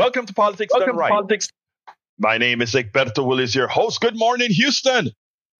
[0.00, 1.10] Welcome to Politics Welcome Done Right.
[1.10, 1.50] Politics.
[2.18, 4.00] My name is Egberto Willies, your host.
[4.00, 5.10] Good morning, Houston.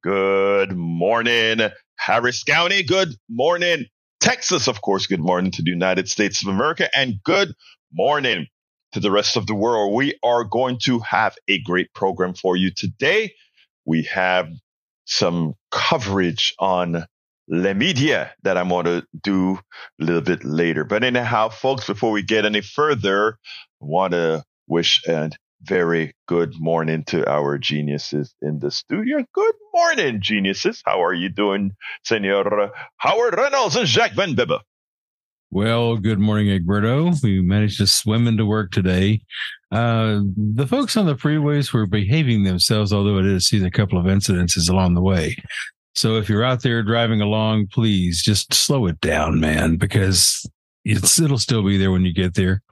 [0.02, 1.58] Good morning,
[1.98, 2.82] Harris County.
[2.82, 3.84] Good morning,
[4.18, 4.66] Texas.
[4.66, 6.88] Of course, good morning to the United States of America.
[6.96, 7.52] And good
[7.92, 8.46] morning
[8.92, 9.92] to the rest of the world.
[9.92, 13.34] We are going to have a great program for you today.
[13.84, 14.48] We have
[15.04, 17.04] some coverage on
[17.46, 19.58] Le Media that I'm going to do
[20.00, 20.84] a little bit later.
[20.84, 23.36] But anyhow, folks, before we get any further,
[23.80, 25.30] want to wish a
[25.62, 29.24] very good morning to our geniuses in the studio.
[29.34, 30.82] Good morning, geniuses.
[30.86, 31.72] How are you doing,
[32.04, 34.60] Senor Howard Reynolds and Jacques Van Bibbe?
[35.50, 37.20] Well, good morning, Egberto.
[37.22, 39.22] We managed to swim into work today.
[39.72, 43.98] Uh, the folks on the freeways were behaving themselves, although I did see a couple
[43.98, 45.36] of incidences along the way.
[45.96, 50.48] So if you're out there driving along, please just slow it down, man, because
[50.84, 52.62] it's, it'll still be there when you get there.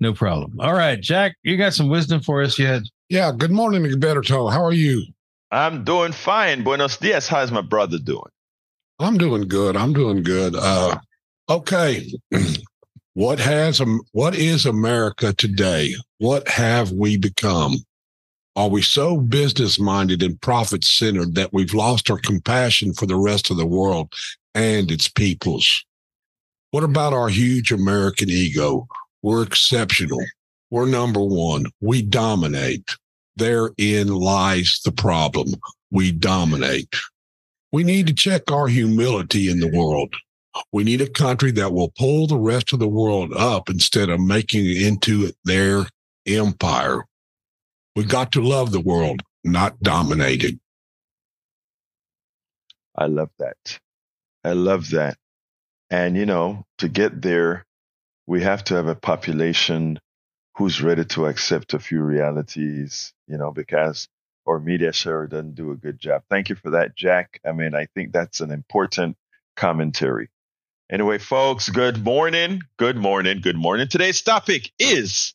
[0.00, 0.60] No problem.
[0.60, 2.82] All right, Jack, you got some wisdom for us yet?
[3.08, 4.52] Yeah, good morning, Egberto.
[4.52, 5.04] How are you?
[5.50, 6.64] I'm doing fine.
[6.64, 7.28] Buenos dias.
[7.28, 8.30] How's my brother doing?
[8.98, 9.76] I'm doing good.
[9.76, 10.54] I'm doing good.
[10.56, 10.98] Uh,
[11.48, 12.10] okay.
[13.14, 15.94] what has um, what is America today?
[16.18, 17.76] What have we become?
[18.56, 23.16] Are we so business minded and profit centered that we've lost our compassion for the
[23.16, 24.12] rest of the world
[24.54, 25.84] and its peoples?
[26.70, 28.88] What about our huge American ego?
[29.26, 30.24] We're exceptional.
[30.70, 31.64] We're number one.
[31.80, 32.94] We dominate.
[33.34, 35.48] Therein lies the problem.
[35.90, 36.94] We dominate.
[37.72, 40.14] We need to check our humility in the world.
[40.72, 44.20] We need a country that will pull the rest of the world up instead of
[44.20, 45.86] making it into their
[46.24, 47.04] empire.
[47.96, 50.60] We got to love the world, not dominate it.
[52.94, 53.80] I love that.
[54.44, 55.16] I love that.
[55.90, 57.65] And, you know, to get there,
[58.26, 59.98] we have to have a population
[60.56, 64.08] who's ready to accept a few realities, you know, because
[64.46, 66.22] our media sure doesn't do a good job.
[66.30, 67.40] Thank you for that, Jack.
[67.44, 69.16] I mean, I think that's an important
[69.56, 70.28] commentary.
[70.90, 72.62] Anyway, folks, good morning.
[72.78, 73.40] Good morning.
[73.40, 73.88] Good morning.
[73.88, 75.34] Today's topic is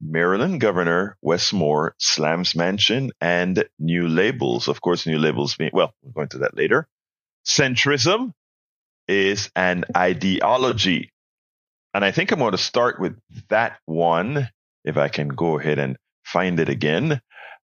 [0.00, 4.68] Maryland Governor Wes Moore slams Manchin and new labels.
[4.68, 6.86] Of course, new labels mean, well, we're going to that later.
[7.46, 8.32] Centrism
[9.08, 11.10] is an ideology.
[11.94, 13.16] And I think I'm going to start with
[13.48, 14.48] that one,
[14.84, 17.20] if I can go ahead and find it again.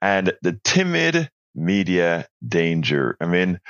[0.00, 3.16] And the timid media danger.
[3.20, 3.60] I mean,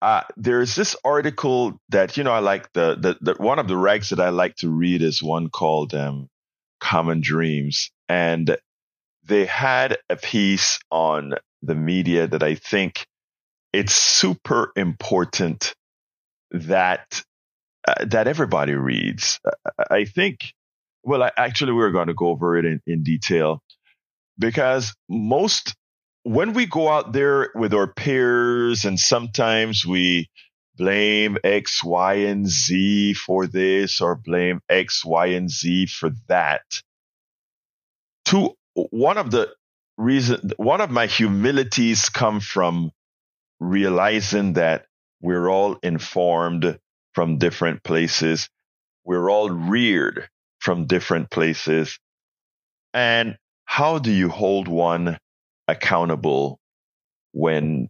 [0.00, 3.76] uh, there's this article that, you know, I like the, the, the, one of the
[3.76, 6.28] rags that I like to read is one called, um,
[6.80, 7.90] Common Dreams.
[8.08, 8.56] And
[9.24, 13.06] they had a piece on the media that I think
[13.72, 15.74] it's super important
[16.52, 17.24] that
[17.86, 19.40] uh, that everybody reads.
[19.44, 20.52] Uh, I think,
[21.02, 23.62] well, I, actually, we're going to go over it in, in detail
[24.38, 25.74] because most,
[26.22, 30.28] when we go out there with our peers and sometimes we
[30.76, 36.62] blame X, Y, and Z for this or blame X, Y, and Z for that.
[38.26, 39.52] To one of the
[39.96, 42.92] reason, one of my humilities come from
[43.60, 44.86] realizing that
[45.20, 46.78] we're all informed
[47.18, 48.48] from different places.
[49.04, 50.28] We're all reared
[50.60, 51.98] from different places.
[52.94, 55.18] And how do you hold one
[55.66, 56.60] accountable
[57.32, 57.88] when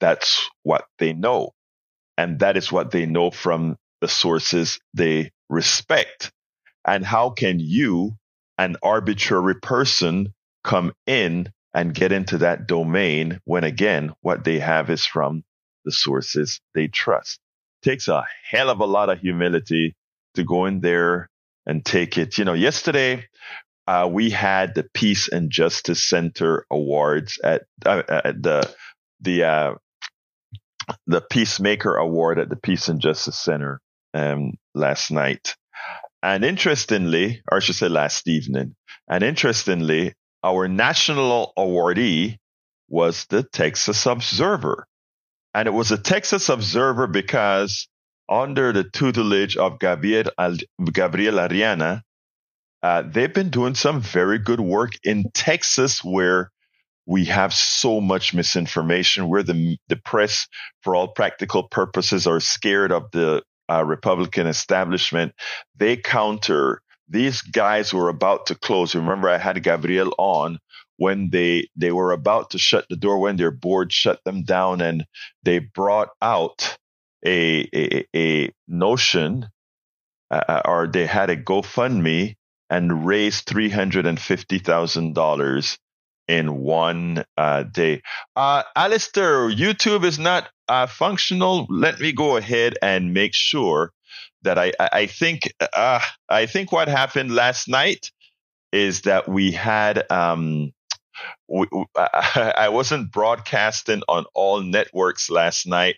[0.00, 1.52] that's what they know?
[2.18, 6.30] And that is what they know from the sources they respect.
[6.84, 8.18] And how can you,
[8.58, 14.90] an arbitrary person, come in and get into that domain when again, what they have
[14.90, 15.42] is from
[15.86, 17.40] the sources they trust?
[17.82, 19.94] Takes a hell of a lot of humility
[20.34, 21.28] to go in there
[21.66, 22.38] and take it.
[22.38, 23.26] You know, yesterday
[23.86, 28.74] uh, we had the Peace and Justice Center Awards at, uh, at the
[29.20, 29.74] the uh,
[31.06, 33.80] the Peacemaker Award at the Peace and Justice Center
[34.14, 35.54] um, last night.
[36.22, 38.74] And interestingly, or I should say last evening,
[39.08, 42.38] and interestingly, our national awardee
[42.88, 44.86] was the Texas Observer.
[45.58, 47.88] And it was a Texas Observer because
[48.28, 50.30] under the tutelage of Gabriel,
[50.92, 52.04] Gabriel Arana,
[52.80, 56.52] uh, they've been doing some very good work in Texas where
[57.06, 60.46] we have so much misinformation where the, the press,
[60.82, 65.32] for all practical purposes, are scared of the uh, Republican establishment.
[65.76, 68.94] They counter these guys were about to close.
[68.94, 70.60] Remember, I had Gabriel on
[70.98, 74.82] when they they were about to shut the door when their board shut them down,
[74.82, 75.06] and
[75.44, 76.76] they brought out
[77.24, 79.46] a a, a notion,
[80.30, 82.36] uh, or they had a GoFundMe
[82.70, 85.78] and raised $350,000
[86.28, 88.02] in one uh, day.
[88.36, 91.66] Uh, Alistair, YouTube is not uh, functional.
[91.70, 93.92] Let me go ahead and make sure
[94.42, 98.10] that I, I, I think uh, I think what happened last night
[98.72, 100.72] is that we had um,
[101.48, 101.66] we,
[101.96, 105.96] I wasn't broadcasting on all networks last night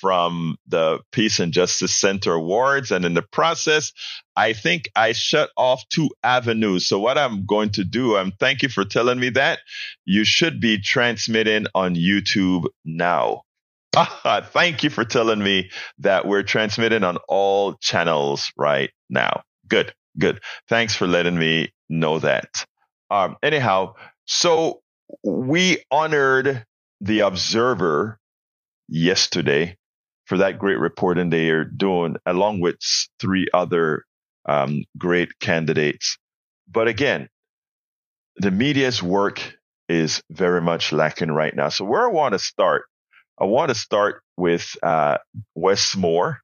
[0.00, 2.90] from the Peace and Justice Center Awards.
[2.90, 3.92] And in the process,
[4.36, 6.86] I think I shut off two avenues.
[6.86, 9.60] So what I'm going to do, I'm um, thank you for telling me that.
[10.04, 13.42] You should be transmitting on YouTube now.
[14.52, 19.42] Thank you for telling me that we're transmitting on all channels right now.
[19.66, 20.40] Good, good.
[20.68, 22.64] Thanks for letting me know that.
[23.10, 23.94] Um, anyhow,
[24.30, 24.80] so
[25.24, 26.64] we honored
[27.00, 28.18] the Observer
[28.88, 29.76] yesterday
[30.26, 32.76] for that great reporting they are doing, along with
[33.18, 34.04] three other
[34.48, 36.16] um, great candidates.
[36.70, 37.28] But again,
[38.36, 39.42] the media's work
[39.88, 41.68] is very much lacking right now.
[41.68, 42.84] So where I want to start
[43.40, 45.18] I want to start with uh,
[45.56, 46.40] Wes Moore.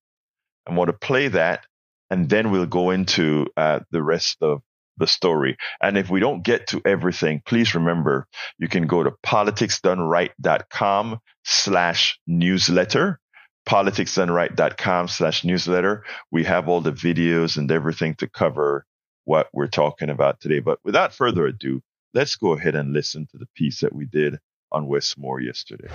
[0.66, 1.66] I want to play that,
[2.10, 4.62] and then we'll go into uh, the rest of
[4.98, 5.56] the story.
[5.80, 8.26] And if we don't get to everything, please remember
[8.58, 13.20] you can go to politicsdoneright.com slash newsletter.
[13.68, 16.04] Politicsdoneright.com slash newsletter.
[16.30, 18.86] We have all the videos and everything to cover
[19.24, 20.60] what we're talking about today.
[20.60, 21.82] But without further ado,
[22.14, 24.38] let's go ahead and listen to the piece that we did
[24.70, 25.88] on Wes Moore yesterday.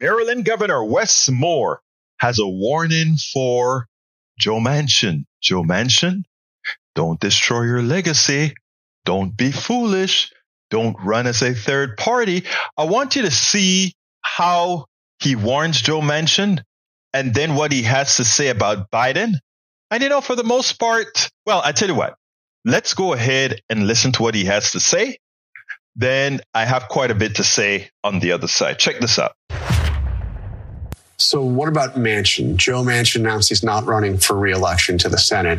[0.00, 1.80] Maryland Governor Wes Moore
[2.18, 3.88] has a warning for
[4.38, 5.24] Joe Manchin.
[5.40, 6.22] Joe Manchin,
[6.94, 8.54] don't destroy your legacy.
[9.04, 10.32] Don't be foolish.
[10.70, 12.44] Don't run as a third party.
[12.76, 14.86] I want you to see how
[15.20, 16.62] he warns Joe Manchin
[17.14, 19.34] and then what he has to say about Biden.
[19.90, 22.16] And you know, for the most part, well, I tell you what,
[22.64, 25.18] let's go ahead and listen to what he has to say.
[25.96, 28.78] Then I have quite a bit to say on the other side.
[28.78, 29.32] Check this out.
[31.20, 32.54] So, what about Manchin?
[32.54, 35.58] Joe Manchin announced he's not running for reelection to the Senate.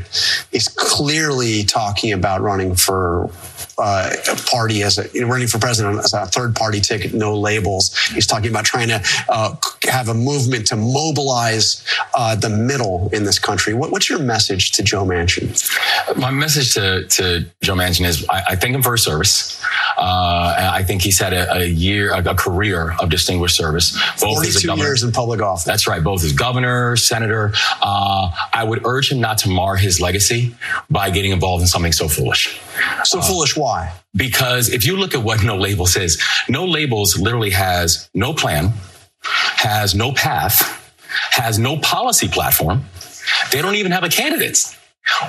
[0.51, 3.29] He's clearly talking about running for
[3.77, 7.93] uh, a party as a running for president as a third party ticket, no labels.
[8.07, 11.83] He's talking about trying to uh, have a movement to mobilize
[12.13, 13.73] uh, the middle in this country.
[13.73, 15.49] What, what's your message to Joe Manchin?
[16.17, 19.61] My message to, to Joe Manchin is I, I thank him for his service.
[19.97, 23.91] Uh, I think he's had a, a year, a, a, career of distinguished service.
[24.19, 25.65] Both 42 years in public office.
[25.65, 26.03] That's right.
[26.03, 27.53] Both as governor, senator.
[27.81, 30.55] Uh, I would urge him not to mar his legacy
[30.89, 32.59] by getting involved in something so foolish.
[33.03, 33.55] So uh, foolish.
[33.55, 33.93] Why?
[34.15, 38.73] Because if you look at what No Labels is, No Labels literally has no plan,
[39.21, 40.75] has no path,
[41.31, 42.83] has no policy platform.
[43.51, 44.75] They don't even have a candidate.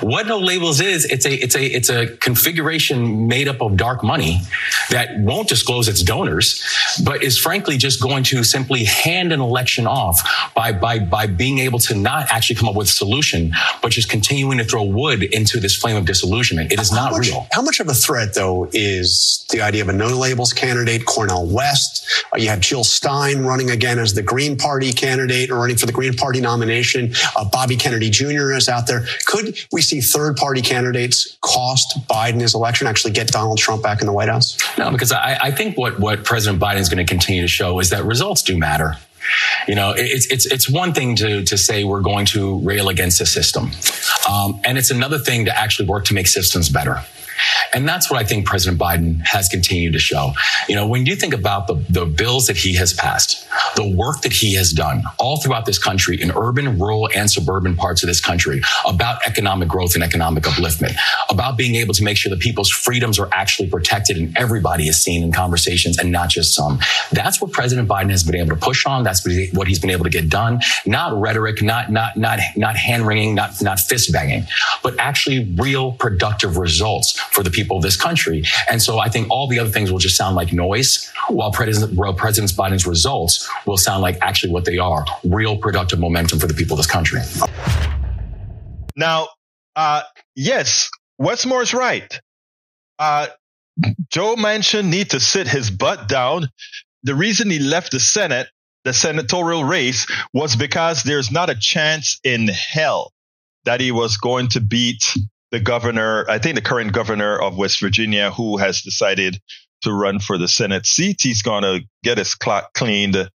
[0.01, 4.03] What no labels is, it's a it's a it's a configuration made up of dark
[4.03, 4.41] money
[4.89, 6.63] that won't disclose its donors,
[7.03, 10.21] but is frankly just going to simply hand an election off
[10.55, 14.09] by by by being able to not actually come up with a solution, but just
[14.09, 16.71] continuing to throw wood into this flame of disillusionment.
[16.71, 17.47] It is not much, real.
[17.51, 21.47] How much of a threat though is the idea of a no labels candidate, Cornel
[21.47, 22.07] West?
[22.33, 25.85] Uh, you have Jill Stein running again as the Green Party candidate or running for
[25.85, 27.13] the Green Party nomination.
[27.35, 28.51] Uh, Bobby Kennedy Jr.
[28.53, 29.05] is out there.
[29.25, 34.01] Could we see third party candidates cost Biden his election, actually get Donald Trump back
[34.01, 34.57] in the White House?
[34.77, 37.79] No, because I, I think what, what President Biden is going to continue to show
[37.79, 38.97] is that results do matter.
[39.67, 43.19] You know, it's it's it's one thing to to say we're going to rail against
[43.19, 43.69] the system,
[44.27, 47.03] um, and it's another thing to actually work to make systems better.
[47.73, 50.33] And that's what I think President Biden has continued to show.
[50.67, 54.21] You know, when you think about the, the bills that he has passed, the work
[54.21, 58.07] that he has done all throughout this country in urban, rural, and suburban parts of
[58.07, 60.95] this country about economic growth and economic upliftment,
[61.29, 65.01] about being able to make sure that people's freedoms are actually protected and everybody is
[65.01, 66.79] seen in conversations and not just some.
[67.11, 69.03] That's what President Biden has been able to push on.
[69.03, 70.61] That's what he's been able to get done.
[70.85, 74.45] Not rhetoric, not, not, not, not hand wringing, not, not fist banging,
[74.83, 78.43] but actually real productive results for the people of this country.
[78.69, 81.97] And so I think all the other things will just sound like noise, while President,
[81.97, 86.47] while President Biden's results will sound like actually what they are real productive momentum for
[86.47, 87.21] the people of this country.
[88.95, 89.29] Now,
[89.75, 90.03] uh,
[90.35, 92.19] yes, Wes Moore's right.
[92.99, 93.27] Uh,
[94.09, 96.49] Joe Manchin need to sit his butt down.
[97.03, 98.47] The reason he left the Senate,
[98.83, 103.11] the senatorial race, was because there's not a chance in hell
[103.63, 105.15] that he was going to beat
[105.51, 109.39] the governor, I think the current governor of West Virginia, who has decided
[109.81, 113.29] to run for the Senate seat, he's going to get his clock cleaned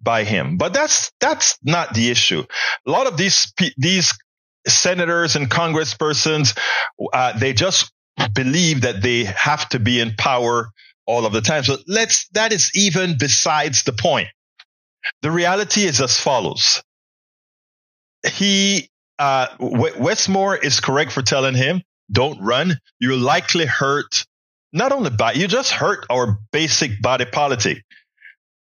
[0.00, 0.56] by him.
[0.58, 2.44] But that's that's not the issue.
[2.86, 4.12] A lot of these these
[4.66, 6.56] senators and congresspersons,
[7.12, 7.92] uh, they just
[8.34, 10.70] believe that they have to be in power
[11.06, 11.62] all of the time.
[11.62, 14.28] So let's, that is even besides the point.
[15.22, 16.82] The reality is as follows.
[18.26, 22.78] He, uh, Wes Moore is correct for telling him, don't run.
[23.00, 24.24] You'll likely hurt
[24.72, 27.82] not only body, you just hurt our basic body politic.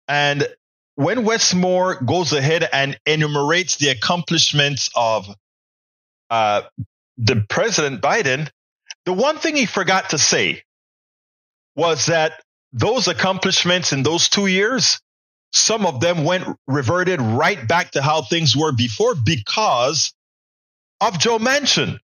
[0.07, 0.47] And
[0.95, 5.27] when Wes Moore goes ahead and enumerates the accomplishments of
[6.29, 6.61] uh,
[7.17, 8.49] the President Biden,
[9.05, 10.61] the one thing he forgot to say
[11.75, 12.33] was that
[12.73, 14.99] those accomplishments in those two years,
[15.51, 20.13] some of them went reverted right back to how things were before because
[21.07, 21.99] of Joe Manchin,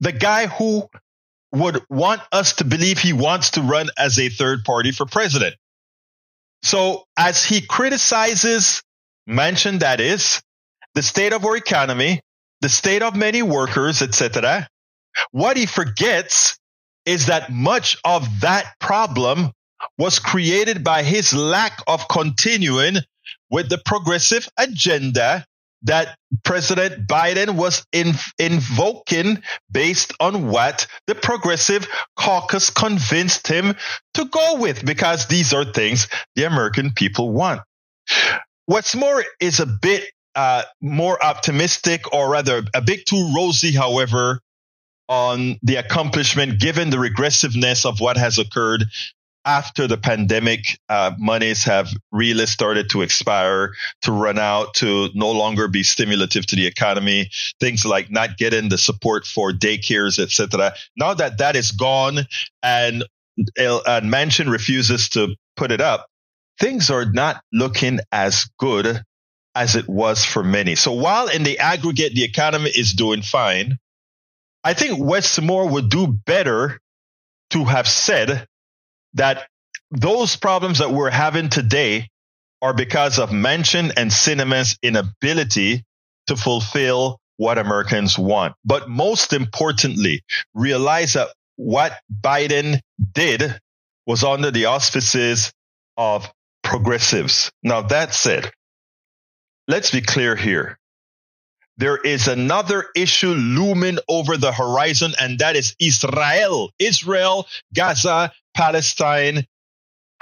[0.00, 0.88] the guy who
[1.52, 5.56] would want us to believe he wants to run as a third party for president.
[6.62, 8.82] So as he criticizes,
[9.28, 10.42] Manchin that is,
[10.94, 12.20] the state of our economy,
[12.60, 14.68] the state of many workers, etc.,
[15.32, 16.56] what he forgets
[17.04, 19.50] is that much of that problem
[19.98, 22.96] was created by his lack of continuing
[23.50, 25.44] with the progressive agenda
[25.82, 33.74] that President Biden was in, invoking based on what the progressive caucus convinced him
[34.14, 37.62] to go with, because these are things the American people want.
[38.66, 44.40] Wes Moore is a bit uh, more optimistic, or rather a bit too rosy, however,
[45.08, 48.84] on the accomplishment given the regressiveness of what has occurred
[49.44, 55.30] after the pandemic, uh, monies have really started to expire, to run out, to no
[55.30, 57.30] longer be stimulative to the economy.
[57.58, 60.74] Things like not getting the support for daycares, etc.
[60.96, 62.20] Now that that is gone,
[62.62, 63.04] and
[63.56, 66.06] and Manchin refuses to put it up,
[66.58, 69.02] things are not looking as good
[69.54, 70.74] as it was for many.
[70.74, 73.78] So while in the aggregate the economy is doing fine,
[74.62, 76.78] I think Wes Moore would do better
[77.50, 78.46] to have said
[79.14, 79.48] that
[79.90, 82.08] those problems that we're having today
[82.62, 85.84] are because of Manchin and Sinema's inability
[86.26, 88.54] to fulfill what Americans want.
[88.64, 90.22] But most importantly,
[90.54, 92.80] realize that what Biden
[93.12, 93.58] did
[94.06, 95.52] was under the auspices
[95.96, 96.30] of
[96.62, 97.50] progressives.
[97.62, 98.50] Now that said,
[99.68, 100.78] let's be clear here.
[101.80, 106.70] There is another issue looming over the horizon, and that is Israel.
[106.78, 109.46] Israel, Gaza, Palestine,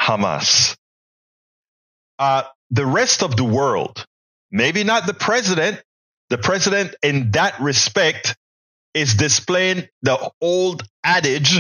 [0.00, 0.76] Hamas.
[2.16, 4.06] Uh, the rest of the world,
[4.52, 5.82] maybe not the president,
[6.30, 8.36] the president in that respect
[8.94, 11.58] is displaying the old adage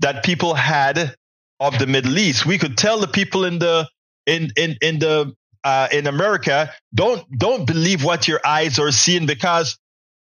[0.00, 1.16] that people had
[1.58, 2.44] of the Middle East.
[2.44, 3.88] We could tell the people in the
[4.26, 9.26] in in in the uh, in America don't don't believe what your eyes are seeing
[9.26, 9.78] because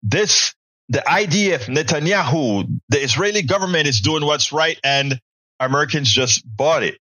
[0.02, 0.54] this
[0.88, 5.18] the IDF Netanyahu the Israeli government is doing what's right and
[5.60, 6.98] Americans just bought it.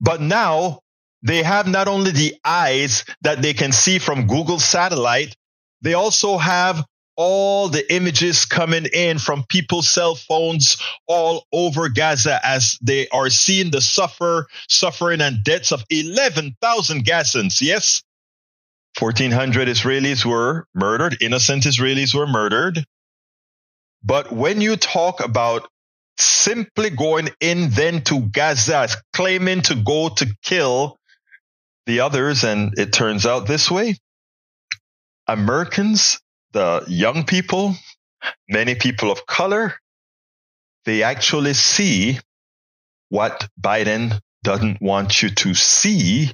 [0.00, 0.80] But now
[1.22, 5.34] they have not only the eyes that they can see from Google satellite,
[5.82, 6.84] they also have
[7.16, 13.30] all the images coming in from people's cell phones all over Gaza as they are
[13.30, 17.60] seeing the suffer, suffering and deaths of 11,000 Gazans.
[17.60, 18.02] Yes,
[18.98, 21.16] 1,400 Israelis were murdered.
[21.20, 22.84] Innocent Israelis were murdered.
[24.04, 25.68] But when you talk about
[26.18, 30.98] simply going in then to Gaza, claiming to go to kill
[31.86, 32.44] the others.
[32.44, 33.96] And it turns out this way.
[35.26, 36.20] Americans,
[36.56, 37.74] the young people,
[38.48, 39.74] many people of color,
[40.86, 42.18] they actually see
[43.10, 46.32] what Biden doesn't want you to see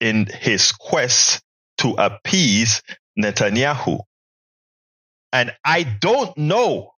[0.00, 1.42] in his quest
[1.78, 2.82] to appease
[3.18, 4.00] Netanyahu.
[5.34, 6.92] And I don't know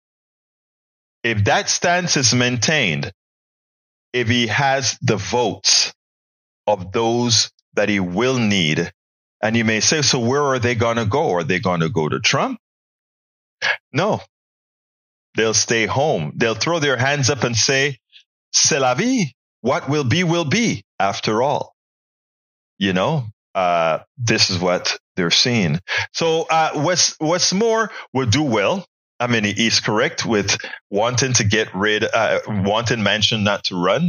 [1.24, 3.12] if that stance is maintained,
[4.12, 5.94] if he has the votes
[6.66, 8.92] of those that he will need,
[9.42, 11.32] and you may say, so where are they going to go?
[11.32, 12.59] Are they going to go to Trump?
[13.92, 14.20] No,
[15.37, 16.32] they'll stay home.
[16.37, 17.99] They'll throw their hands up and say,
[18.52, 19.32] c'est la vie.
[19.61, 21.75] What will be, will be after all.
[22.78, 25.80] You know, uh, this is what they're seeing.
[26.12, 28.87] So, uh, Wes, Wes Moore would do well
[29.20, 30.56] I mean, he's correct with
[30.88, 34.09] wanting to get rid, uh, wanting Manchin not to run.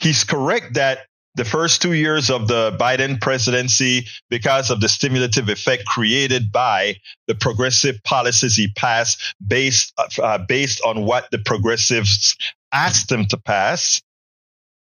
[0.00, 5.48] He's correct that the first two years of the Biden presidency, because of the stimulative
[5.50, 6.96] effect created by
[7.28, 12.36] the progressive policies he passed based, uh, based on what the progressives
[12.72, 14.00] asked him to pass,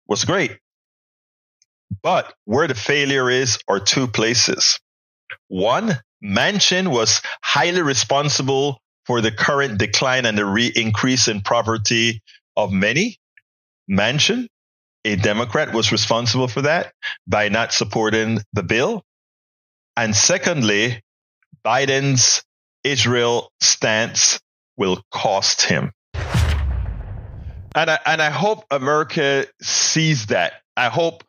[0.07, 0.57] was great.
[2.03, 4.79] But where the failure is are two places.
[5.49, 12.23] One, Manchin was highly responsible for the current decline and the re increase in poverty
[12.57, 13.19] of many.
[13.91, 14.47] Manchin,
[15.05, 16.93] a Democrat, was responsible for that
[17.27, 19.03] by not supporting the bill.
[19.97, 21.01] And secondly,
[21.65, 22.43] Biden's
[22.83, 24.41] Israel stance
[24.77, 25.93] will cost him.
[27.77, 30.55] And I, and I hope America sees that.
[30.77, 31.25] I hope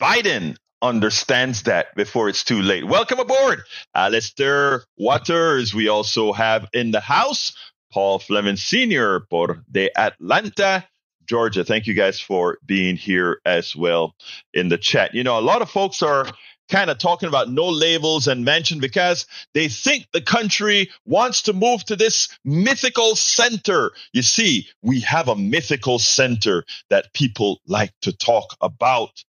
[0.00, 2.84] Biden understands that before it's too late.
[2.84, 3.62] Welcome aboard,
[3.94, 5.74] Alistair Waters.
[5.74, 7.52] We also have in the house
[7.92, 9.20] Paul Fleming Sr.
[9.30, 10.86] por de Atlanta,
[11.26, 11.64] Georgia.
[11.64, 14.14] Thank you guys for being here as well
[14.52, 15.14] in the chat.
[15.14, 16.26] You know, a lot of folks are
[16.68, 21.52] kind of talking about no labels and Manchin because they think the country wants to
[21.52, 23.92] move to this mythical center.
[24.12, 29.24] You see, we have a mythical center that people like to talk about.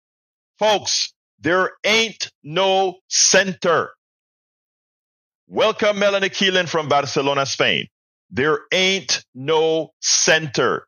[0.58, 3.90] Folks, there ain't no center.
[5.48, 7.88] Welcome, Melanie Keelan from Barcelona, Spain.
[8.30, 10.85] There ain't no center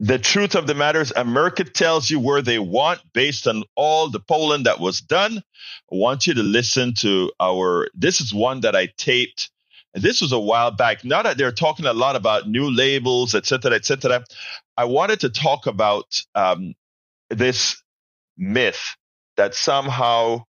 [0.00, 4.08] the truth of the matter is America tells you where they want based on all
[4.08, 5.36] the polling that was done.
[5.36, 9.50] I want you to listen to our, this is one that I taped.
[9.92, 11.04] This was a while back.
[11.04, 14.24] Now that they're talking a lot about new labels, et cetera, et cetera,
[14.74, 16.74] I wanted to talk about um,
[17.28, 17.82] this
[18.38, 18.96] myth
[19.36, 20.44] that somehow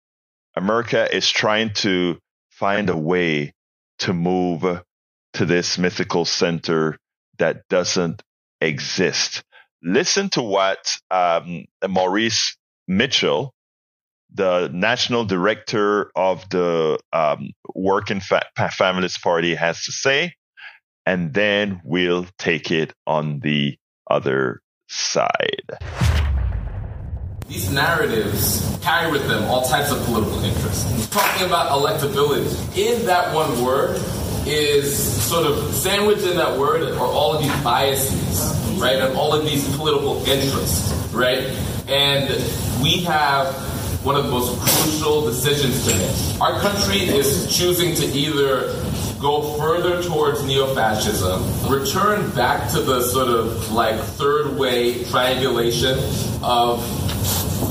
[0.55, 2.19] America is trying to
[2.51, 3.53] find a way
[3.99, 4.63] to move
[5.33, 6.97] to this mythical center
[7.37, 8.23] that doesn't
[8.61, 9.43] exist.
[9.83, 12.55] Listen to what um, Maurice
[12.87, 13.53] Mitchell,
[14.33, 20.35] the national director of the um, Working Fa- Families Party, has to say,
[21.05, 23.77] and then we'll take it on the
[24.09, 25.71] other side.
[27.47, 31.07] These narratives carry with them all types of political interests.
[31.09, 33.99] Talking about electability, in that one word
[34.45, 38.97] is sort of sandwiched in that word are all of these biases right?
[38.97, 41.43] And all of these political interests, right?
[41.87, 42.29] And
[42.81, 43.53] we have
[44.03, 46.41] one of the most crucial decisions to make.
[46.41, 48.73] Our country is choosing to either
[49.19, 55.99] go further towards neo-fascism, return back to the sort of like third way triangulation
[56.41, 56.83] of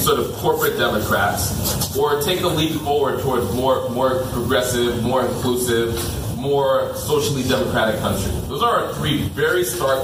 [0.00, 5.98] sort of corporate Democrats, or take a leap forward towards more more progressive, more inclusive,
[6.40, 8.32] more socially democratic country.
[8.48, 10.02] Those are our three very stark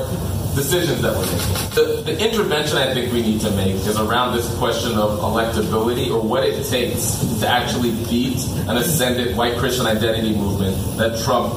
[0.55, 1.75] decisions that we're making.
[1.75, 6.11] The, the intervention I think we need to make is around this question of electability
[6.11, 11.53] or what it takes to actually beat an ascendant white Christian identity movement that Trump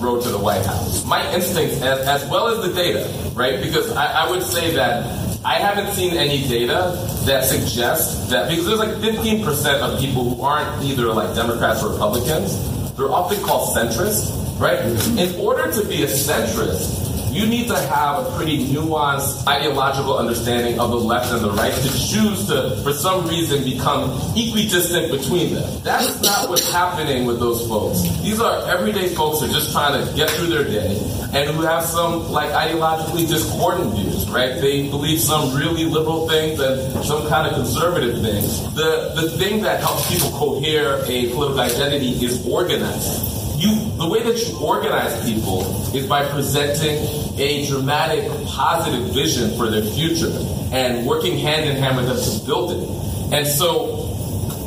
[0.00, 1.04] rode to the White House.
[1.04, 3.60] My instincts, as, as well as the data, right?
[3.60, 5.04] Because I, I would say that
[5.44, 10.42] I haven't seen any data that suggests that because there's like 15% of people who
[10.42, 12.54] aren't either like Democrats or Republicans,
[12.96, 14.78] they're often called centrists, right?
[15.18, 20.78] In order to be a centrist, you need to have a pretty nuanced ideological understanding
[20.78, 25.54] of the left and the right to choose to, for some reason, become equidistant between
[25.54, 25.82] them.
[25.82, 28.02] That's not what's happening with those folks.
[28.22, 30.96] These are everyday folks who are just trying to get through their day
[31.34, 34.60] and who have some like ideologically discordant views, right?
[34.60, 38.62] They believe some really liberal things and some kind of conservative things.
[38.74, 44.22] The the thing that helps people cohere a political identity is organizing you the way
[44.22, 45.62] that you organize people
[45.94, 50.30] is by presenting a dramatic positive vision for their future
[50.72, 53.34] and working hand in hand with them to build it.
[53.34, 54.04] And so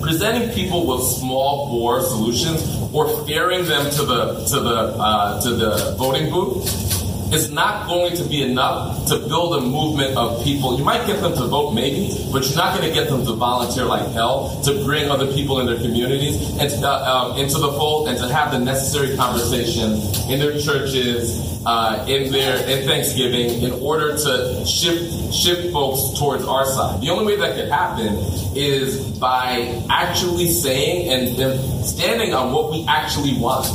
[0.02, 2.62] presenting people with small bore solutions
[2.93, 8.16] or fearing them to the to the uh, to the voting booth is not going
[8.16, 10.78] to be enough to build a movement of people.
[10.78, 13.34] You might get them to vote, maybe, but you're not going to get them to
[13.34, 17.72] volunteer like hell to bring other people in their communities and uh, um, into the
[17.74, 19.94] fold and to have the necessary conversation
[20.32, 26.46] in their churches, uh, in their in Thanksgiving, in order to shift shift folks towards
[26.46, 27.02] our side.
[27.02, 28.16] The only way that could happen
[28.56, 33.66] is by actually saying and, and standing on what we actually want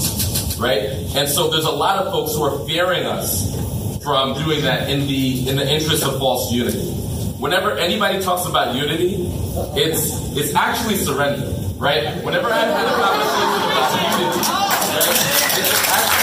[0.63, 0.83] right?
[1.17, 3.51] And so there's a lot of folks who are fearing us
[4.03, 6.91] from doing that in the in the interest of false unity.
[7.39, 9.17] Whenever anybody talks about unity,
[9.75, 11.47] it's it's actually surrender,
[11.77, 12.23] right?
[12.25, 14.39] Whenever I've had a conversation about unity,
[14.95, 16.22] right, it's actually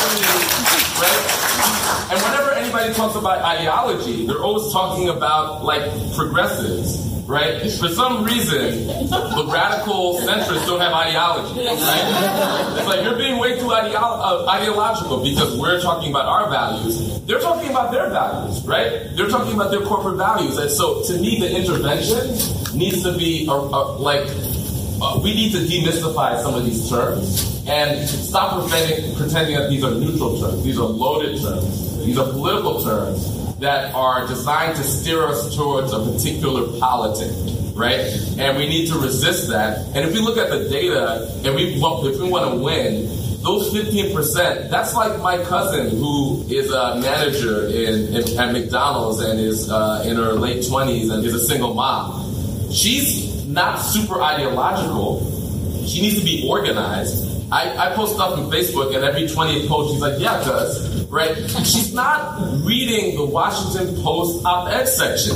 [1.02, 2.10] right.
[2.12, 5.84] And whenever anybody talks about ideology, they're always talking about like
[6.16, 7.62] progressives right?
[7.74, 11.78] For some reason, the radical centrists don't have ideology, right?
[12.78, 17.22] It's like you're being way too ideo- uh, ideological because we're talking about our values.
[17.26, 19.16] They're talking about their values, right?
[19.16, 20.58] They're talking about their corporate values.
[20.58, 24.26] And so to me, the intervention needs to be a, a, like
[25.02, 29.84] uh, we need to demystify some of these terms and stop pretending, pretending that these
[29.84, 30.64] are neutral terms.
[30.64, 32.06] These are loaded terms.
[32.06, 37.32] These are political terms that are designed to steer us towards a particular politic,
[37.76, 38.00] right?
[38.38, 39.86] And we need to resist that.
[39.96, 43.08] And if we look at the data and we if we want to win,
[43.42, 49.40] those 15%, that's like my cousin who is a manager in, in at McDonald's and
[49.40, 52.26] is uh, in her late 20s and is a single mom.
[52.72, 55.26] She's not super ideological.
[55.86, 57.26] She needs to be organized.
[57.52, 61.36] I, I post stuff on Facebook, and every 20th post, she's like, yeah, cuz, right?
[61.66, 65.36] She's not reading the Washington Post op ed section,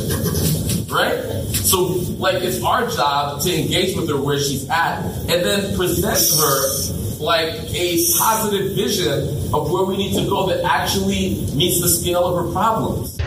[0.93, 1.23] right?
[1.55, 1.85] So,
[2.19, 7.03] like, it's our job to engage with her where she's at and then present her
[7.19, 12.25] like a positive vision of where we need to go that actually meets the scale
[12.25, 13.17] of her problems.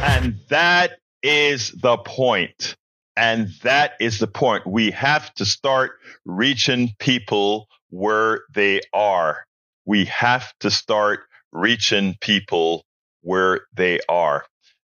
[0.00, 2.76] And that is the point.
[3.18, 4.64] And that is the point.
[4.64, 9.44] We have to start reaching people where they are.
[9.84, 12.84] We have to start reaching people
[13.22, 14.44] where they are.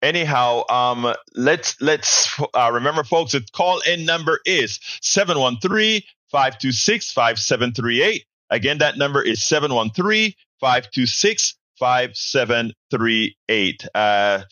[0.02, 3.34] Anyhow, um, let's let's uh, remember, folks.
[3.34, 8.24] The call in number is 713 526 5738.
[8.50, 10.32] Again, that number is 713
[10.62, 13.88] 526 5738.
[13.94, 14.44] Uh,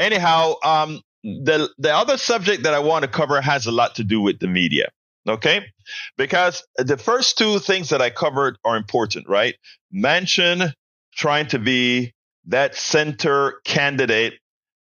[0.00, 4.04] anyhow, um, the, the other subject that I want to cover has a lot to
[4.04, 4.88] do with the media.
[5.28, 5.64] Okay.
[6.16, 9.54] Because the first two things that I covered are important, right?
[9.94, 10.72] Manchin
[11.14, 12.12] trying to be
[12.46, 14.34] that center candidate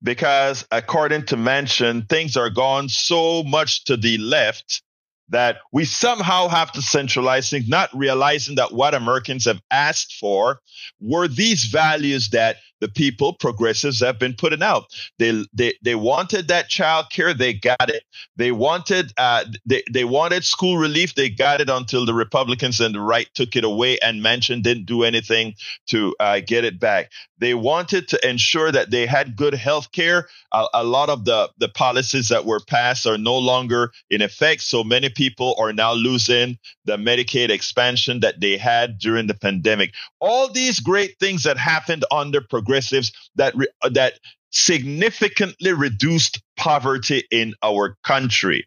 [0.02, 4.82] because according to Manchin, things are gone so much to the left
[5.28, 10.60] that we somehow have to centralize things, not realizing that what Americans have asked for
[11.00, 14.84] were these values that the people, progressives, have been putting out.
[15.18, 18.02] They they they wanted that child care, they got it.
[18.36, 22.94] They wanted uh, they they wanted school relief, they got it until the Republicans and
[22.94, 25.54] the right took it away and Manchin didn't do anything
[25.88, 27.10] to uh, get it back.
[27.38, 30.28] They wanted to ensure that they had good health care.
[30.52, 34.62] A, a lot of the the policies that were passed are no longer in effect,
[34.62, 39.92] so many people are now losing the Medicaid expansion that they had during the pandemic.
[40.20, 44.14] All these great things that happened under progressives that re- uh, that
[44.50, 48.66] significantly reduced poverty in our country.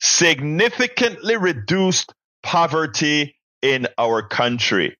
[0.00, 2.12] Significantly reduced
[2.42, 4.96] poverty in our country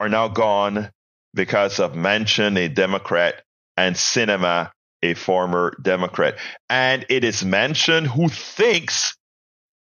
[0.00, 0.90] are now gone
[1.34, 3.42] because of Manchin, a Democrat,
[3.76, 4.70] and Sinema,
[5.02, 6.38] a former Democrat.
[6.68, 9.16] And it is Manchin who thinks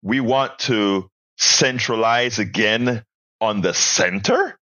[0.03, 3.03] we want to centralize again
[3.41, 4.57] on the center.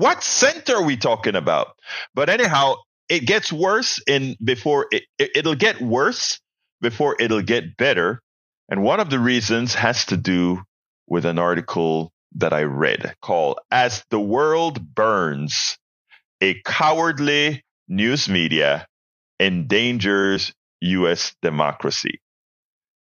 [0.00, 1.76] What center are we talking about?
[2.14, 2.76] But anyhow,
[3.10, 6.40] it gets worse in before it, it, will get worse
[6.80, 8.22] before it'll get better.
[8.70, 10.62] And one of the reasons has to do
[11.06, 15.76] with an article that I read called As the World Burns,
[16.40, 18.86] a Cowardly News Media
[19.38, 21.34] Endangers U.S.
[21.42, 22.22] Democracy.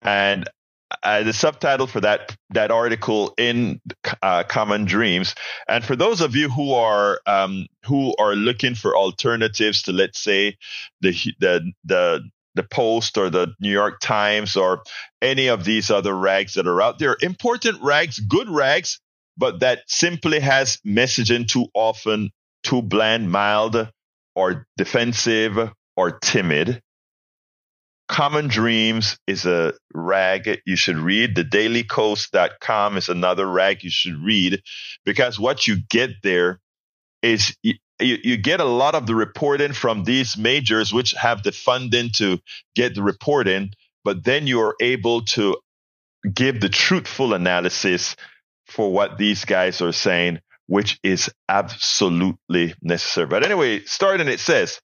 [0.01, 0.49] And
[1.03, 3.79] uh, the subtitle for that that article in
[4.21, 5.35] uh, Common Dreams.
[5.67, 10.19] And for those of you who are um, who are looking for alternatives to, let's
[10.19, 10.57] say,
[11.01, 14.83] the the the the Post or the New York Times or
[15.21, 18.99] any of these other rags that are out there, important rags, good rags,
[19.37, 22.31] but that simply has messaging too often
[22.63, 23.89] too bland, mild,
[24.35, 26.81] or defensive or timid.
[28.09, 31.35] Common Dreams is a rag you should read.
[31.35, 34.61] The dailykos.com is another rag you should read
[35.05, 36.59] because what you get there
[37.21, 41.51] is you, you, get a lot of the reporting from these majors, which have the
[41.51, 42.39] funding to
[42.75, 43.71] get the reporting,
[44.03, 45.57] but then you are able to
[46.33, 48.15] give the truthful analysis
[48.65, 53.27] for what these guys are saying, which is absolutely necessary.
[53.27, 54.79] But anyway, starting it says,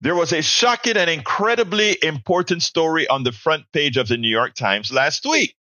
[0.00, 4.28] there was a shocking and incredibly important story on the front page of the New
[4.28, 5.54] York Times last week.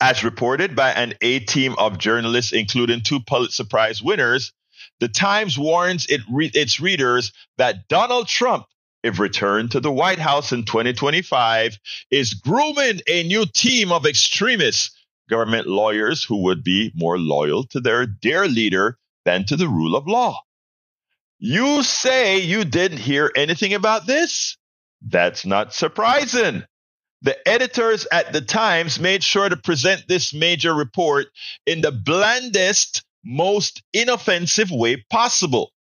[0.00, 4.52] As reported by an A team of journalists, including two Pulitzer Prize winners,
[5.00, 8.66] the Times warns it re- its readers that Donald Trump,
[9.02, 11.78] if returned to the White House in 2025,
[12.10, 14.90] is grooming a new team of extremists,
[15.28, 19.96] government lawyers who would be more loyal to their dear leader than to the rule
[19.96, 20.40] of law.
[21.38, 24.56] You say you didn't hear anything about this?
[25.02, 26.64] That's not surprising.
[27.22, 31.26] The editors at the Times made sure to present this major report
[31.66, 35.72] in the blandest, most inoffensive way possible.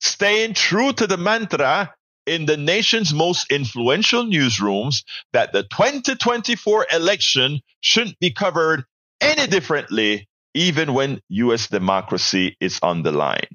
[0.00, 1.94] Staying true to the mantra,
[2.26, 8.84] in the nation's most influential newsrooms that the 2024 election shouldn't be covered
[9.20, 11.68] any differently, even when U.S.
[11.68, 13.48] democracy is on the line.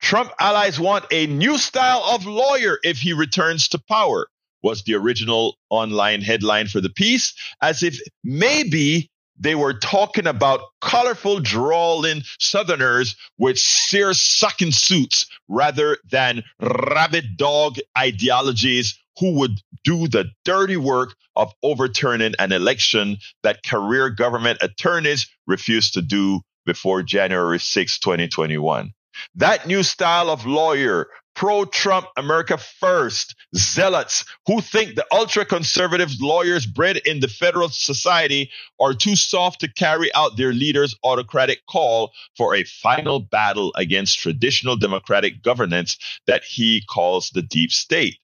[0.00, 4.26] Trump allies want a new style of lawyer if he returns to power,
[4.62, 10.60] was the original online headline for the piece, as if maybe they were talking about
[10.80, 20.08] colorful, drawling Southerners with sear sucking suits rather than rabid dog ideologies who would do
[20.08, 27.02] the dirty work of overturning an election that career government attorneys refused to do before
[27.02, 28.92] January 6, 2021.
[29.34, 36.10] That new style of lawyer, pro Trump America first, zealots who think the ultra conservative
[36.20, 38.50] lawyers bred in the Federal Society
[38.80, 44.18] are too soft to carry out their leader's autocratic call for a final battle against
[44.18, 48.18] traditional democratic governance that he calls the deep state,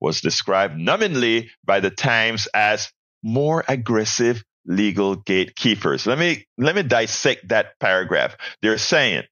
[0.00, 2.90] was described numbingly by the Times as
[3.22, 6.06] more aggressive legal gatekeepers.
[6.06, 8.36] Let me let me dissect that paragraph.
[8.60, 9.22] They're saying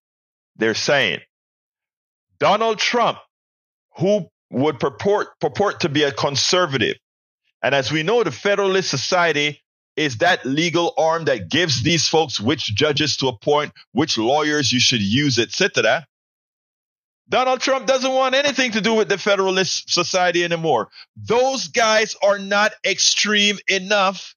[0.56, 1.20] they're saying
[2.38, 3.18] Donald Trump,
[3.98, 6.96] who would purport purport to be a conservative,
[7.62, 9.60] and as we know, the Federalist Society
[9.96, 14.80] is that legal arm that gives these folks which judges to appoint, which lawyers you
[14.80, 16.06] should use, etc.
[17.28, 20.90] Donald Trump doesn't want anything to do with the Federalist Society anymore.
[21.16, 24.34] Those guys are not extreme enough.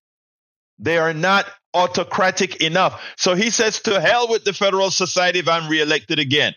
[0.80, 1.47] They are not
[1.78, 3.02] autocratic enough.
[3.18, 6.54] So he says, to hell with the Federal Society if I'm reelected again.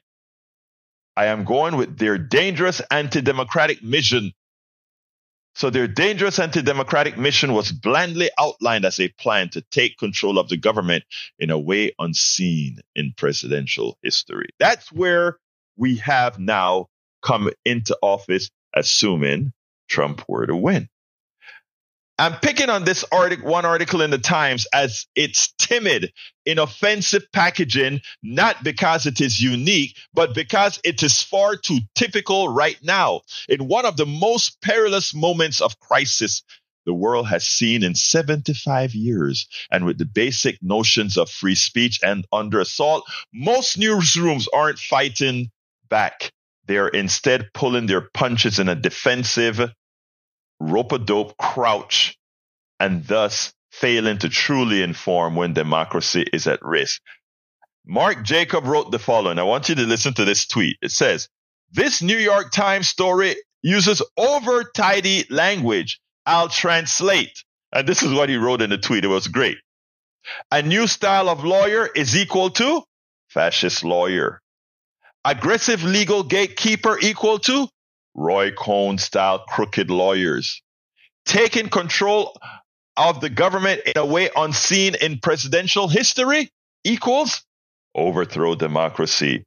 [1.16, 4.32] I am going with their dangerous anti democratic mission.
[5.54, 10.38] So, their dangerous anti democratic mission was blandly outlined as a plan to take control
[10.38, 11.04] of the government
[11.38, 14.50] in a way unseen in presidential history.
[14.58, 15.38] That's where
[15.76, 16.86] we have now
[17.22, 19.52] come into office, assuming
[19.88, 20.88] Trump were to win.
[22.20, 26.12] I'm picking on this article, one article in the Times as it's timid,
[26.44, 32.76] inoffensive packaging, not because it is unique, but because it is far too typical right
[32.82, 33.22] now.
[33.48, 36.42] In one of the most perilous moments of crisis
[36.84, 42.00] the world has seen in 75 years, and with the basic notions of free speech
[42.02, 45.50] and under assault, most newsrooms aren't fighting
[45.88, 46.32] back.
[46.66, 49.72] They're instead pulling their punches in a defensive,
[50.60, 52.16] rope a dope crouch
[52.78, 57.00] and thus failing to truly inform when democracy is at risk.
[57.86, 59.38] Mark Jacob wrote the following.
[59.38, 60.76] I want you to listen to this tweet.
[60.82, 61.28] It says,
[61.72, 66.00] This New York Times story uses over tidy language.
[66.26, 67.44] I'll translate.
[67.72, 69.04] And this is what he wrote in the tweet.
[69.04, 69.58] It was great.
[70.50, 72.82] A new style of lawyer is equal to
[73.28, 74.40] fascist lawyer.
[75.24, 77.68] Aggressive legal gatekeeper equal to
[78.14, 80.62] Roy Cohn style crooked lawyers.
[81.24, 82.36] Taking control
[82.96, 86.50] of the government in a way unseen in presidential history
[86.84, 87.42] equals
[87.94, 89.44] overthrow democracy.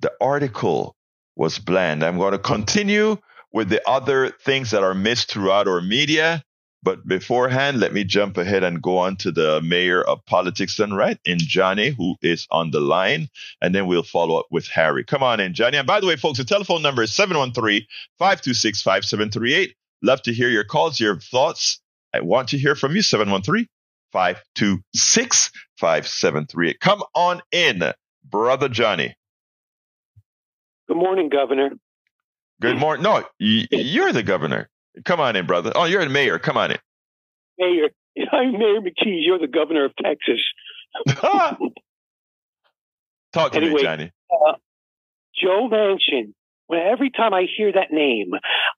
[0.00, 0.94] The article
[1.36, 2.02] was bland.
[2.02, 3.18] I'm going to continue
[3.52, 6.42] with the other things that are missed throughout our media.
[6.84, 10.94] But beforehand, let me jump ahead and go on to the mayor of politics and
[10.94, 13.30] right in Johnny, who is on the line.
[13.62, 15.02] And then we'll follow up with Harry.
[15.02, 15.78] Come on in, Johnny.
[15.78, 17.86] And by the way, folks, the telephone number is 713
[18.18, 19.74] 526 5738.
[20.02, 21.80] Love to hear your calls, your thoughts.
[22.12, 23.00] I want to hear from you.
[23.00, 23.66] 713
[24.12, 26.80] 526 5738.
[26.80, 27.82] Come on in,
[28.22, 29.16] Brother Johnny.
[30.86, 31.70] Good morning, Governor.
[32.60, 33.02] Good morning.
[33.02, 34.68] No, you're the governor.
[35.04, 35.72] Come on in, brother.
[35.74, 36.38] Oh, you're the mayor.
[36.38, 36.78] Come on in.
[37.58, 37.88] Mayor.
[38.32, 39.24] I'm Mayor McCheese.
[39.24, 40.40] You're the governor of Texas.
[43.32, 44.12] Talk to anyway, me, Johnny.
[44.30, 44.52] Uh,
[45.40, 46.34] Joe Manchin.
[46.66, 48.30] When every time I hear that name,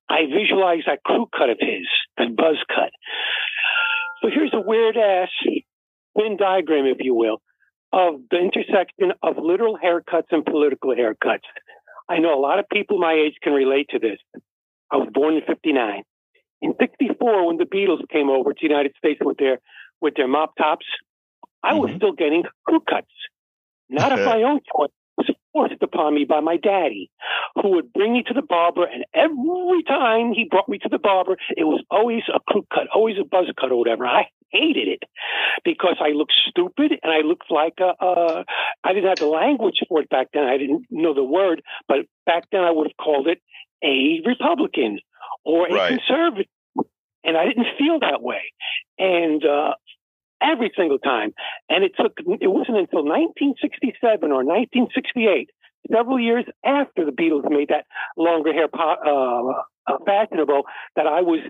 [0.09, 1.87] I visualize that crew cut of his,
[2.19, 2.91] that buzz cut.
[4.23, 5.29] So here's a weird ass
[6.17, 7.41] Venn diagram, if you will,
[7.93, 11.47] of the intersection of literal haircuts and political haircuts.
[12.09, 14.19] I know a lot of people my age can relate to this.
[14.91, 16.03] I was born in 59.
[16.63, 19.59] In 64, when the Beatles came over to the United States with their,
[20.01, 20.87] with their mop tops,
[21.63, 21.97] I was mm-hmm.
[21.99, 23.11] still getting crew cuts.
[23.89, 27.11] Not of my own choice, It was forced upon me by my daddy,
[27.61, 28.85] who would bring me to the barber.
[28.85, 32.87] And every time he brought me to the barber, it was always a crew cut,
[32.95, 34.07] always a buzz cut or whatever.
[34.07, 35.03] I hated it
[35.65, 38.45] because I looked stupid and I looked like a, uh,
[38.97, 40.45] didn't have the language for it back then.
[40.45, 43.41] I didn't know the word, but back then I would have called it
[43.83, 45.01] a Republican
[45.45, 45.99] or a right.
[45.99, 46.47] conservative.
[47.25, 48.53] And I didn't feel that way.
[48.99, 49.75] And uh,
[50.43, 51.33] every single time.
[51.69, 55.51] And it took, it wasn't until 1967 or 1968,
[55.93, 57.87] several years after the Beatles made that
[58.17, 60.63] longer hair po- uh, uh, fashionable
[60.97, 61.41] that I was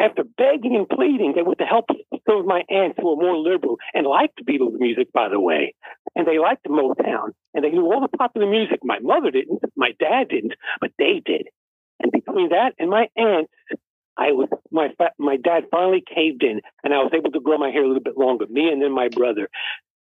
[0.00, 1.96] after begging and pleading, they with the help of
[2.28, 5.74] some of my aunts who were more liberal and liked Beatles music, by the way,
[6.16, 8.80] and they liked the Motown, and they knew all the popular music.
[8.82, 11.48] My mother didn't, my dad didn't, but they did.
[12.00, 13.48] And between that and my aunt,
[14.16, 17.70] I was my my dad finally caved in, and I was able to grow my
[17.70, 18.46] hair a little bit longer.
[18.48, 19.48] Me and then my brother.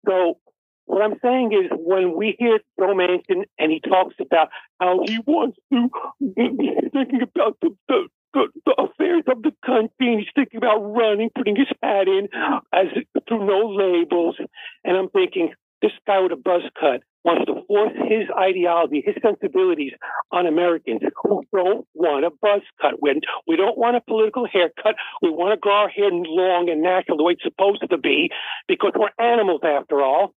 [0.07, 0.39] So
[0.85, 4.47] what I'm saying is, when we hear Joe Manchin and he talks about
[4.79, 5.89] how he wants to,
[6.35, 11.29] thinking about the, the the, the, affairs of the country, and he's thinking about running,
[11.35, 12.27] putting his hat in
[12.73, 12.87] as
[13.27, 14.35] through no labels.
[14.83, 19.15] And I'm thinking, this guy with a buzz cut wants to force his ideology, his
[19.21, 19.91] sensibilities
[20.31, 22.95] on Americans who don't want a buzz cut.
[22.99, 26.81] When we don't want a political haircut, we want to grow our hair long and
[26.81, 28.29] natural the way it's supposed to be,
[28.67, 30.33] because we're animals after all.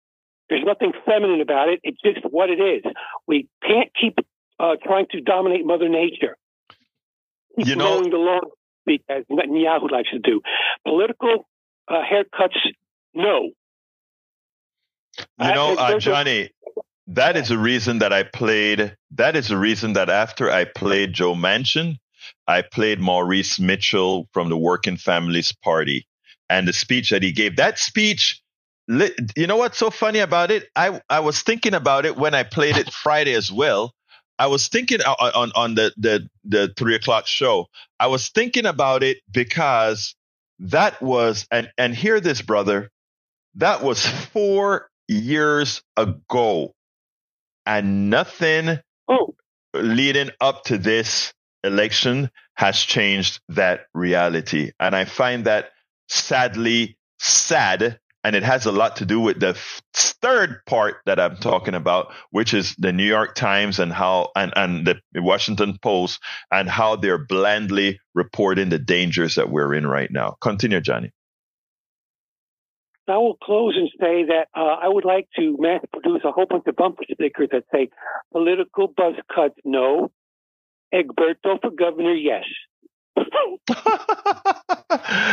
[0.48, 1.79] There's nothing feminine about it.
[1.85, 2.83] It's just what it is.
[3.29, 4.18] We can't keep
[4.59, 6.37] uh, trying to dominate Mother Nature
[7.57, 8.40] you know, the law
[9.09, 10.40] as Netanyahu likes to do.
[10.87, 11.46] Political
[11.88, 12.59] uh, haircuts,
[13.14, 13.50] no.
[15.40, 16.50] You know, uh, Johnny,
[17.09, 18.96] that is the reason that I played.
[19.12, 21.96] That is the reason that after I played Joe Manchin,
[22.46, 26.07] I played Maurice Mitchell from the Working Families Party
[26.48, 27.57] and the speech that he gave.
[27.57, 28.42] That speech,
[28.88, 30.68] you know what's so funny about it?
[30.76, 33.94] I, I was thinking about it when I played it Friday as well.
[34.38, 37.66] I was thinking uh, on on the the the three o'clock show.
[37.98, 40.14] I was thinking about it because
[40.61, 42.90] that was and and hear this, brother.
[43.57, 46.75] That was four years ago,
[47.66, 49.35] and nothing oh.
[49.75, 51.33] leading up to this
[51.64, 54.73] election has changed that reality.
[54.79, 55.70] And I find that
[56.09, 61.18] sadly sad and it has a lot to do with the f- third part that
[61.18, 65.79] I'm talking about, which is the New York Times and how and, and the Washington
[65.81, 66.20] Post
[66.51, 70.37] and how they're blandly reporting the dangers that we're in right now.
[70.40, 71.12] Continue, Johnny.
[73.11, 76.46] I will close and say that uh, I would like to mass produce a whole
[76.46, 77.88] bunch of bumper stickers that say
[78.33, 80.11] political buzz cuts no,
[80.92, 82.44] Egberto for governor yes.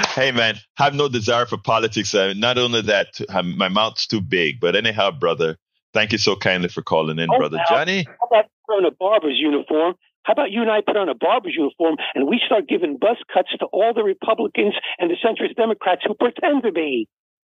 [0.09, 2.13] hey man, have no desire for politics.
[2.13, 4.59] Uh, not only that, my mouth's too big.
[4.59, 5.57] But anyhow, brother,
[5.93, 8.05] thank you so kindly for calling in, oh, brother Johnny.
[8.05, 9.95] How about put on a barber's uniform?
[10.23, 13.17] How about you and I put on a barber's uniform and we start giving buzz
[13.33, 17.07] cuts to all the Republicans and the centrist Democrats who pretend to be?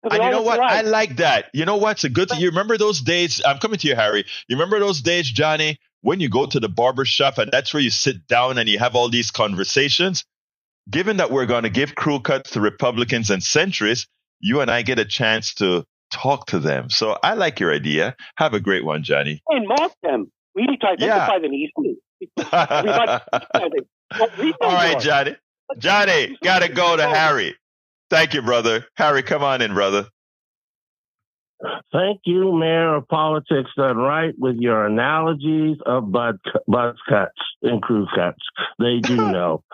[0.02, 0.58] And you know what?
[0.58, 0.84] Right.
[0.84, 1.46] I like that.
[1.54, 2.40] You know what's a good thing?
[2.40, 3.40] You remember those days?
[3.46, 4.24] I'm coming to you, Harry.
[4.48, 7.82] You remember those days, Johnny, when you go to the barber shop and that's where
[7.82, 10.24] you sit down and you have all these conversations?
[10.90, 14.06] given that we're going to give crew cuts to Republicans and centrists,
[14.40, 16.90] you and I get a chance to talk to them.
[16.90, 18.16] So I like your idea.
[18.36, 19.42] Have a great one, Johnny.
[19.48, 20.30] And mark them.
[20.54, 21.38] We need to identify yeah.
[21.38, 21.96] them easily.
[24.60, 25.36] All right, Johnny.
[25.78, 27.56] Johnny, gotta go to Harry.
[28.12, 28.84] Thank you, brother.
[28.96, 30.06] Harry, come on in, brother.
[31.94, 36.34] Thank you, Mayor of Politics Done Right, with your analogies of buzz,
[36.68, 38.42] buzz cuts and crew cuts.
[38.78, 39.64] They do know.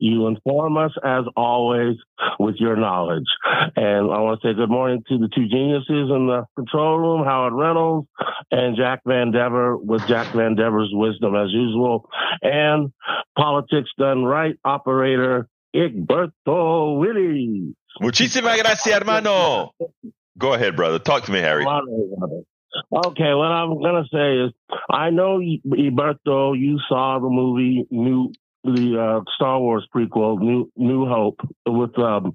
[0.00, 1.94] You inform us as always
[2.40, 3.28] with your knowledge.
[3.76, 7.24] And I want to say good morning to the two geniuses in the control room,
[7.24, 8.08] Howard Reynolds
[8.50, 12.10] and Jack Van Dever with Jack Van Dever's wisdom as usual.
[12.42, 12.92] And
[13.38, 17.74] politics done right operator Egberto Willies.
[18.00, 19.72] Muchísimas gracias, hermano.
[20.36, 20.98] Go ahead, brother.
[20.98, 21.64] Talk to me, Harry.
[21.64, 24.52] Okay, what I'm gonna say is,
[24.90, 28.32] I know Egberto, you saw the movie New
[28.64, 32.34] the uh, Star Wars prequel, New New Hope, with um,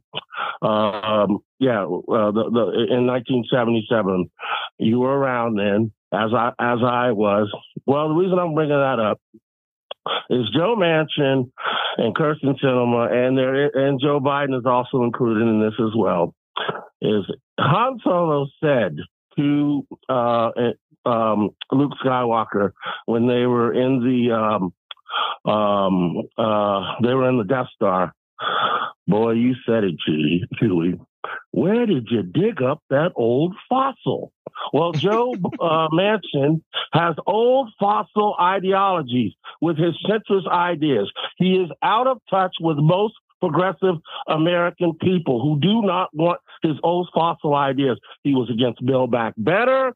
[0.61, 4.29] um, yeah, uh, the, the in 1977.
[4.77, 7.51] You were around then, as I as I was.
[7.85, 9.19] Well, the reason I'm bringing that up
[10.29, 11.51] is Joe Manchin
[11.97, 16.33] and Kyrsten Sinema, and there and Joe Biden is also included in this as well.
[17.01, 17.23] Is
[17.59, 18.97] Han Solo said
[19.37, 20.49] to uh,
[21.05, 22.71] um, Luke Skywalker
[23.05, 24.73] when they were in the um,
[25.51, 28.13] um, uh, they were in the Death Star.
[29.07, 29.95] Boy, you said it,
[30.61, 30.99] Chewie.
[31.51, 34.31] Where did you dig up that old fossil?
[34.73, 36.61] Well, Joe uh, Manchin
[36.93, 41.11] has old fossil ideologies with his centrist ideas.
[41.37, 43.95] He is out of touch with most progressive
[44.27, 47.97] American people who do not want his old fossil ideas.
[48.23, 49.93] He was against Build Back Better.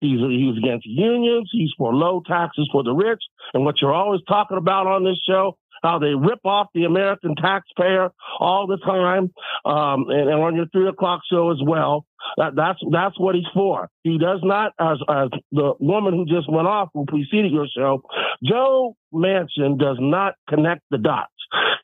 [0.00, 1.48] He's he was against unions.
[1.52, 3.22] He's for low taxes for the rich.
[3.54, 7.34] And what you're always talking about on this show, how they rip off the American
[7.36, 9.32] taxpayer all the time,
[9.64, 12.04] um, and, and, on your three o'clock show as well.
[12.36, 13.88] That, that's that's what he's for.
[14.02, 18.02] He does not, as as the woman who just went off who preceded your show,
[18.44, 21.32] Joe Manchin does not connect the dots.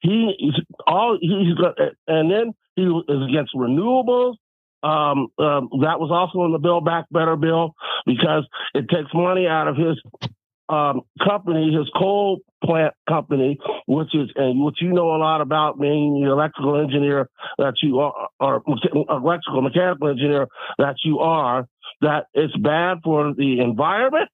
[0.01, 0.53] He
[0.87, 1.77] all he's got,
[2.09, 4.35] and then he is against renewables.
[4.83, 7.75] Um, um, that was also in the Build Back Better bill
[8.05, 9.97] because it takes money out of his
[10.73, 15.81] um, company, his coal plant company, which is and which you know a lot about
[15.81, 18.63] being the electrical engineer that you are, or
[19.11, 20.47] electrical mechanical engineer
[20.79, 21.67] that you are.
[22.01, 24.29] That it's bad for the environment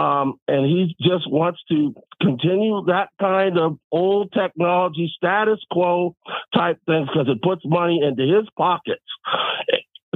[0.00, 6.14] um, and he just wants to continue that kind of old technology, status quo
[6.54, 9.04] type thing because it puts money into his pockets.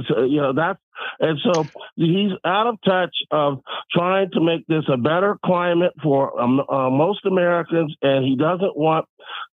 [0.07, 0.79] So, you know, that's,
[1.19, 1.65] and so
[1.95, 6.89] he's out of touch of trying to make this a better climate for um, uh,
[6.89, 9.05] most Americans, and he doesn't want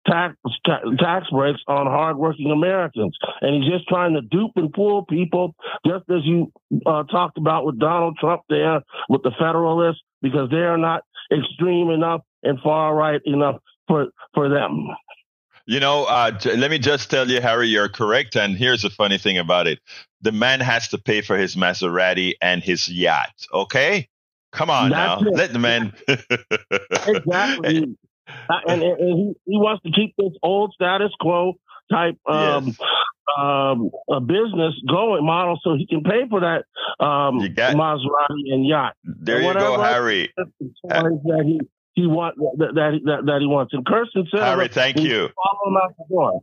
[0.07, 0.35] tax
[0.67, 5.55] tax breaks on hardworking Americans, and he's just trying to dupe and fool people,
[5.87, 6.51] just as you
[6.87, 11.91] uh, talked about with Donald Trump there with the Federalists, because they are not extreme
[11.91, 14.89] enough and far right enough for for them.
[15.67, 18.37] You know, uh, let me just tell you, Harry, you're correct.
[18.37, 19.79] And here's the funny thing about it
[20.21, 23.47] the man has to pay for his Maserati and his yacht.
[23.53, 24.09] Okay?
[24.53, 25.29] Come on That's now.
[25.29, 25.35] It.
[25.35, 25.93] Let the man.
[27.07, 27.97] exactly.
[28.49, 31.55] Uh, and, and, he, he wants to keep this old status quo
[31.91, 32.77] type um, yes.
[33.37, 36.65] um, a business going model so he can pay for that
[37.05, 38.95] um, got, Maserati and yacht.
[39.05, 40.33] There and you go, Harry.
[40.37, 41.61] That he,
[41.95, 43.73] he want that, that, that he wants.
[43.75, 45.29] And Kyrsten said, Harry, thank you.
[45.35, 46.43] Follow him out the door.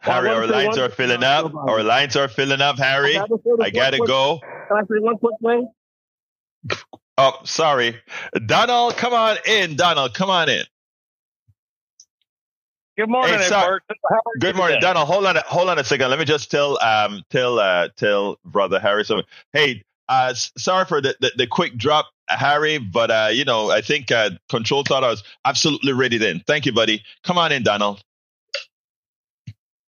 [0.00, 1.52] Harry, our lines are filling up.
[1.54, 3.18] Our lines are filling up, Harry.
[3.18, 4.38] I gotta go.
[4.40, 5.68] Can I say one quick thing?
[7.16, 8.00] Oh, sorry.
[8.46, 9.74] Donald, come on in.
[9.74, 10.62] Donald, come on in.
[12.96, 13.80] Good morning, hey, sorry.
[14.40, 14.78] Good morning?
[14.80, 15.06] Donald.
[15.06, 16.10] Hold on, hold on a second.
[16.10, 19.26] Let me just tell, um, tell, uh, tell brother Harry something.
[19.52, 23.80] Hey, uh, sorry for the, the, the quick drop, Harry, but uh, you know, I
[23.80, 26.42] think uh, Control thought I was absolutely ready then.
[26.46, 27.02] Thank you, buddy.
[27.24, 28.02] Come on in, Donald.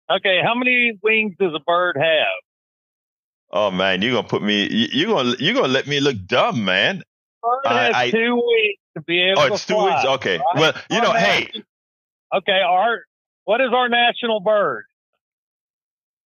[0.10, 2.28] Okay, how many wings does a bird have?
[3.52, 4.68] Oh man, you're gonna put me.
[4.70, 7.04] You, are gonna you're gonna let me look dumb, man.
[7.42, 9.42] Bird has I, two wings to be able.
[9.42, 10.06] Oh, it's two fly, wings.
[10.06, 10.38] Okay.
[10.38, 10.60] Right?
[10.60, 11.50] Well, you our know, hey.
[12.34, 13.00] Okay, our
[13.46, 14.86] what is our national bird?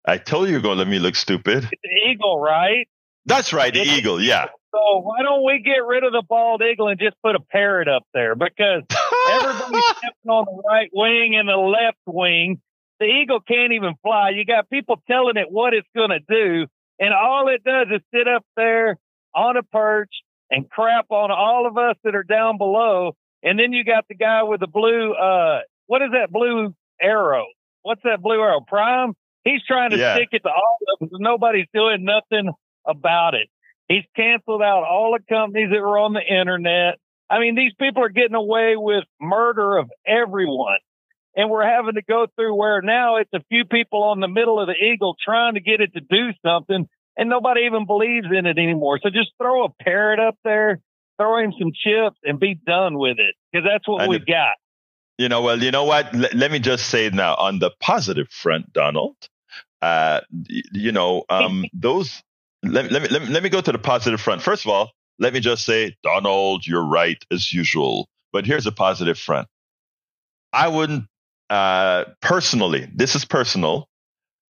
[0.05, 1.65] I told you you're gonna let me look stupid.
[1.65, 2.87] It's the eagle, right?
[3.27, 4.21] That's right, the eagle.
[4.21, 4.47] Yeah.
[4.73, 7.89] So why don't we get rid of the bald eagle and just put a parrot
[7.89, 8.35] up there?
[8.35, 8.83] Because
[9.31, 12.61] everybody's stepping on the right wing and the left wing
[13.01, 14.31] the eagle can't even fly.
[14.31, 16.67] You got people telling it what it's going to do,
[16.99, 18.97] and all it does is sit up there
[19.35, 20.11] on a perch
[20.51, 23.17] and crap on all of us that are down below.
[23.43, 27.47] And then you got the guy with the blue, uh, what is that blue arrow?
[27.83, 28.61] What's that blue arrow?
[28.67, 29.15] Prime?
[29.45, 30.15] He's trying to yeah.
[30.15, 31.09] stick it to all of us.
[31.19, 32.51] Nobody's doing nothing
[32.87, 33.49] about it.
[33.89, 36.99] He's canceled out all the companies that were on the internet.
[37.29, 40.79] I mean, these people are getting away with murder of everyone
[41.37, 44.61] and we're having to go through where now it's a few people on the middle
[44.61, 48.47] of the eagle trying to get it to do something and nobody even believes in
[48.47, 48.99] it anymore.
[49.03, 50.81] So just throw a parrot up there,
[51.19, 54.55] throw him some chips and be done with it because that's what we've got.
[55.19, 56.13] You know, well, you know what?
[56.15, 59.17] L- let me just say now on the positive front, Donald,
[59.81, 62.23] uh, you know, um, those,
[62.65, 64.43] let, let, me, let, let me go to the positive front.
[64.43, 68.09] First of all, let me just say, Donald, you're right as usual.
[68.33, 69.49] But here's a positive front.
[70.53, 71.05] I wouldn't
[71.51, 73.89] uh, personally, this is personal.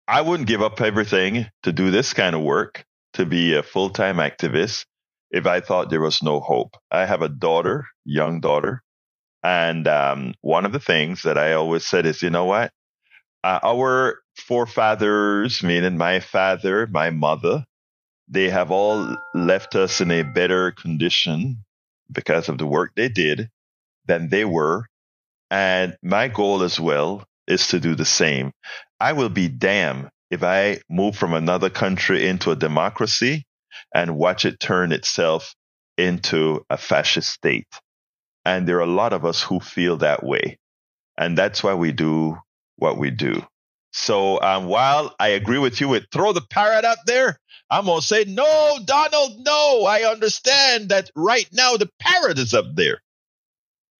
[0.08, 2.84] I wouldn't give up everything to do this kind of work,
[3.14, 4.84] to be a full time activist,
[5.30, 6.76] if I thought there was no hope.
[6.90, 8.82] I have a daughter, young daughter.
[9.42, 12.72] And um, one of the things that I always said is, you know what?
[13.42, 17.64] Uh, our forefathers, meaning my father, my mother,
[18.30, 21.58] they have all left us in a better condition
[22.12, 23.50] because of the work they did
[24.06, 24.84] than they were
[25.50, 28.52] and my goal as well is to do the same.
[29.00, 33.44] I will be damned if I move from another country into a democracy
[33.94, 35.56] and watch it turn itself
[35.98, 37.68] into a fascist state.
[38.44, 40.58] And there are a lot of us who feel that way.
[41.18, 42.38] And that's why we do
[42.76, 43.42] what we do.
[43.92, 47.38] So um, while I agree with you with throw the parrot up there,
[47.70, 49.84] I'm going to say, no, Donald, no.
[49.84, 53.00] I understand that right now the parrot is up there.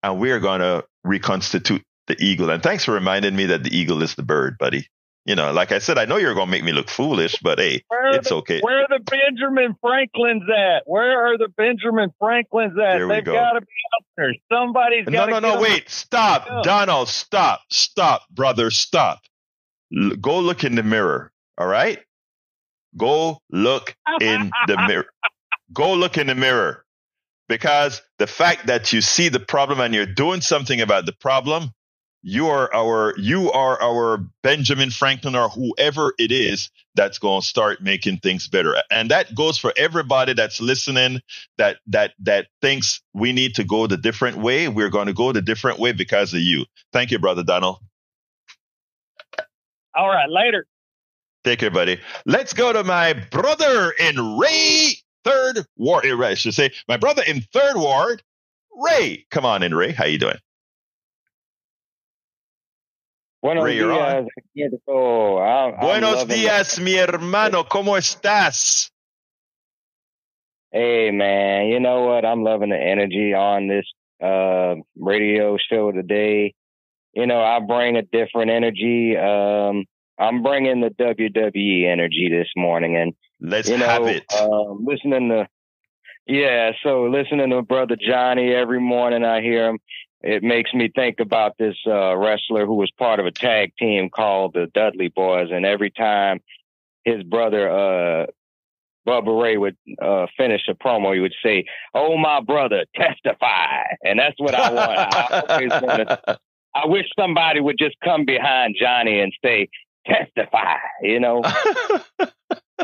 [0.03, 2.49] And we're going to reconstitute the eagle.
[2.49, 4.87] And thanks for reminding me that the eagle is the bird, buddy.
[5.25, 7.59] You know, like I said, I know you're going to make me look foolish, but
[7.59, 7.83] hey,
[8.13, 8.59] it's the, okay.
[8.61, 10.81] Where are the Benjamin Franklins at?
[10.87, 12.97] Where are the Benjamin Franklins at?
[12.97, 13.67] There They've got to be
[13.99, 14.33] up there.
[14.51, 15.31] Somebody's got to.
[15.33, 15.61] No, no, no.
[15.61, 17.07] Wait, stop, Donald.
[17.07, 18.71] Stop, stop, brother.
[18.71, 19.19] Stop.
[19.97, 21.31] L- go look in the mirror.
[21.57, 21.99] All right.
[22.97, 25.07] Go look in the mirror.
[25.73, 26.85] Go look in the mirror
[27.49, 31.71] because the fact that you see the problem and you're doing something about the problem,
[32.23, 37.47] you are our you are our Benjamin Franklin or whoever it is that's going to
[37.47, 38.75] start making things better.
[38.91, 41.21] And that goes for everybody that's listening
[41.59, 44.69] that that that thinks we need to go the different way.
[44.69, 46.65] We're going to go the different way because of you.
[46.93, 47.77] Thank you, brother Donald.
[49.95, 50.65] All right, later.
[51.43, 51.99] Take care, buddy.
[52.25, 56.05] Let's go to my brother in Ray Third Ward.
[56.05, 58.21] I should say my brother in Third Ward,
[58.75, 59.25] Ray.
[59.31, 59.91] Come on in, Ray.
[59.91, 60.37] How you doing?
[63.41, 64.27] Buenos Ray, you're on.
[64.55, 64.69] días.
[64.87, 67.63] Oh, I'm, I'm Buenos loving dias, mi hermano.
[67.63, 68.91] ¿Cómo estás?
[70.71, 72.23] Hey, man, you know what?
[72.23, 73.85] I'm loving the energy on this
[74.23, 76.53] uh, radio show today.
[77.13, 79.17] You know, I bring a different energy.
[79.17, 79.85] Um,
[80.17, 84.23] I'm bringing the WWE energy this morning, and Let's you know, have it.
[84.39, 85.47] Um, listening to,
[86.27, 89.79] yeah, so listening to Brother Johnny every morning, I hear him.
[90.21, 94.09] It makes me think about this uh, wrestler who was part of a tag team
[94.11, 96.39] called the Dudley Boyz, and every time
[97.03, 98.25] his brother uh,
[99.07, 104.19] Bubba Ray would uh, finish a promo, he would say, "Oh, my brother, testify," and
[104.19, 104.99] that's what I want.
[104.99, 106.37] I always wanna
[106.73, 109.69] I wish somebody would just come behind Johnny and say,
[110.05, 111.43] testify, you know.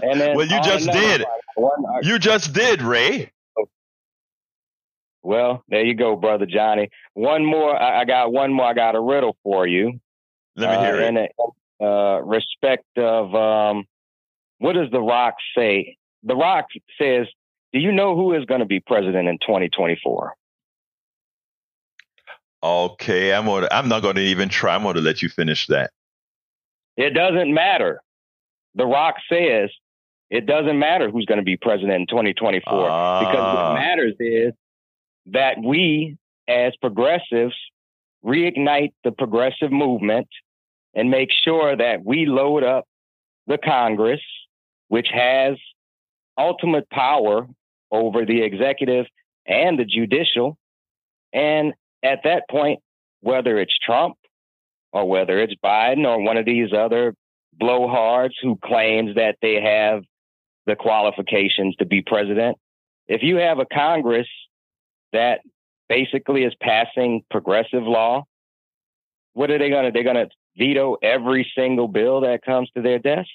[0.03, 1.25] And then well, you just did.
[2.03, 3.31] You just did, Ray.
[5.23, 6.89] well, there you go, brother Johnny.
[7.13, 7.75] One more.
[7.75, 8.67] I, I got one more.
[8.67, 9.99] I got a riddle for you.
[10.55, 11.07] Let me uh, hear it.
[11.07, 13.85] In uh, respect of um,
[14.59, 15.97] what does The Rock say?
[16.23, 16.67] The Rock
[17.01, 17.27] says,
[17.73, 20.33] "Do you know who is going to be president in 2024?"
[22.63, 24.75] Okay, I'm gonna, I'm not going to even try.
[24.75, 25.91] I'm going to let you finish that.
[26.95, 28.01] It doesn't matter.
[28.75, 29.69] The Rock says
[30.29, 33.73] it doesn't matter who's going to be president in 2024 because Ah.
[33.73, 34.53] what matters is
[35.27, 37.55] that we as progressives
[38.25, 40.27] reignite the progressive movement
[40.95, 42.85] and make sure that we load up
[43.45, 44.21] the Congress,
[44.87, 45.57] which has
[46.37, 47.47] ultimate power
[47.91, 49.05] over the executive
[49.45, 50.57] and the judicial.
[51.33, 52.79] And at that point,
[53.21, 54.15] whether it's Trump
[54.91, 57.13] or whether it's Biden or one of these other
[57.59, 60.03] blowhards who claims that they have
[60.65, 62.57] the qualifications to be president,
[63.07, 64.27] if you have a Congress
[65.13, 65.39] that
[65.89, 68.23] basically is passing progressive law,
[69.33, 69.91] what are they going to?
[69.91, 73.29] They're going to veto every single bill that comes to their desk.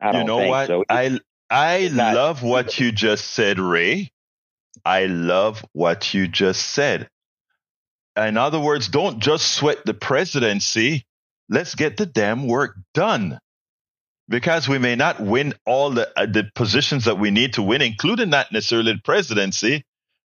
[0.00, 0.66] I don't you know what?
[0.66, 0.84] so.
[0.88, 1.18] I
[1.50, 4.10] I love what you just said, Ray.
[4.84, 7.08] I love what you just said.
[8.26, 11.04] In other words, don't just sweat the presidency.
[11.48, 13.38] Let's get the damn work done.
[14.28, 17.80] Because we may not win all the uh, the positions that we need to win,
[17.80, 19.84] including not necessarily the presidency,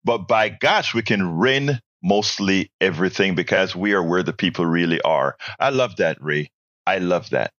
[0.04, 5.00] but by gosh, we can win mostly everything because we are where the people really
[5.00, 5.36] are.
[5.58, 6.50] I love that, Ray.
[6.86, 7.52] I love that.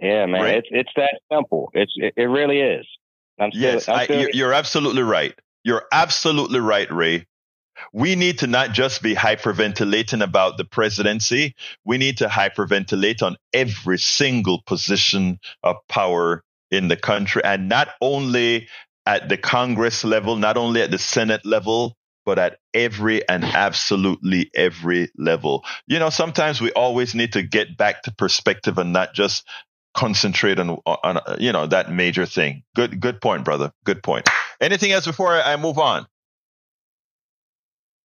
[0.00, 0.54] yeah, man, Right.
[0.56, 1.70] it's it's that simple.
[1.74, 2.86] It's it, it really is.
[3.38, 5.34] I'm still, Yes, I'm I, you're, you're absolutely right.
[5.64, 7.26] You're absolutely right, Ray.
[7.92, 11.54] We need to not just be hyperventilating about the presidency.
[11.84, 17.88] We need to hyperventilate on every single position of power in the country and not
[18.00, 18.68] only
[19.06, 21.96] at the Congress level, not only at the Senate level,
[22.26, 25.64] but at every and absolutely every level.
[25.86, 29.48] You know, sometimes we always need to get back to perspective and not just
[29.94, 32.62] concentrate on, on you know that major thing.
[32.76, 33.72] Good, good point, brother.
[33.84, 34.28] Good point.
[34.60, 36.06] Anything else before I, I move on?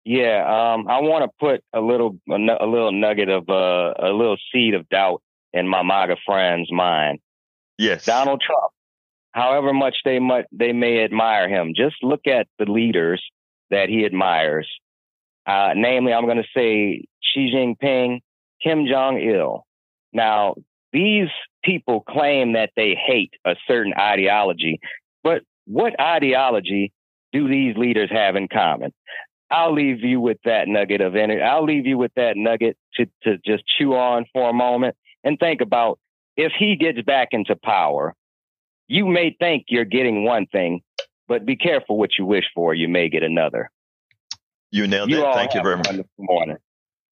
[0.06, 4.38] Yeah, um, I want to put a little a, little nugget of uh, a little
[4.54, 5.22] seed of doubt
[5.52, 7.20] in my MAGA friends' mind.
[7.78, 8.72] Yes, Donald Trump,
[9.34, 13.22] however much they much they may admire him, just look at the leaders
[13.70, 14.70] that he admires.
[15.46, 18.22] Uh, namely, I'm going to say Xi Jinping,
[18.64, 19.66] Kim Jong Il.
[20.14, 20.56] Now,
[20.94, 21.28] these
[21.64, 24.80] people claim that they hate a certain ideology,
[25.68, 26.92] what ideology
[27.34, 28.94] do these leaders have in common?
[29.50, 31.42] I'll leave you with that nugget of energy.
[31.42, 35.40] I'll leave you with that nugget to, to just chew on for a moment and
[35.40, 36.00] think about
[36.36, 38.14] if he gets back into power,
[38.88, 40.82] you may think you're getting one thing,
[41.28, 42.74] but be careful what you wish for.
[42.74, 43.70] You may get another.
[44.72, 45.34] you nailed You it.
[45.34, 46.58] Thank you very much, morning.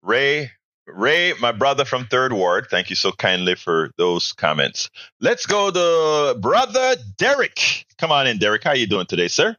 [0.02, 0.52] Ray.
[0.94, 2.68] Ray, my brother from Third Ward.
[2.70, 4.90] Thank you so kindly for those comments.
[5.20, 7.86] Let's go to brother Derek.
[7.98, 8.64] Come on in, Derek.
[8.64, 9.56] How you doing today, sir?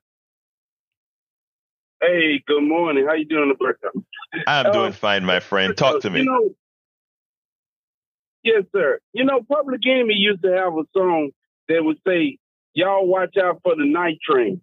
[2.01, 3.07] Hey, good morning.
[3.07, 3.91] How you doing, Alberto?
[4.47, 5.77] I'm Uh, doing fine, my friend.
[5.77, 6.25] Talk to You me.
[6.25, 6.51] know,
[8.43, 8.99] yes, sir.
[9.13, 11.31] You know, Public Enemy used to have a song
[11.69, 12.39] that would say,
[12.75, 14.61] "Y'all watch out for the night train."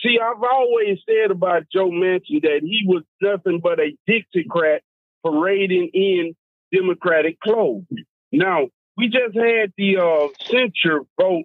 [0.00, 4.80] See, I've always said about Joe Manchin that he was nothing but a Dixiecrat
[5.24, 6.34] parading in
[6.72, 7.84] Democratic clothes.
[8.32, 11.44] Now, we just had the uh, censure vote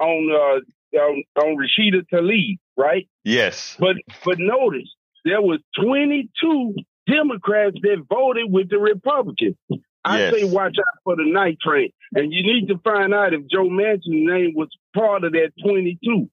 [0.00, 3.08] on uh, on, on Rashida Tlaib, right?
[3.24, 3.76] Yes.
[3.78, 6.74] But but notice there was 22
[7.06, 9.56] Democrats that voted with the Republicans.
[10.02, 10.34] I Yes.
[10.34, 13.68] say watch out for the night train, and you need to find out if Joe
[13.68, 16.30] Manchin's name was part of that 22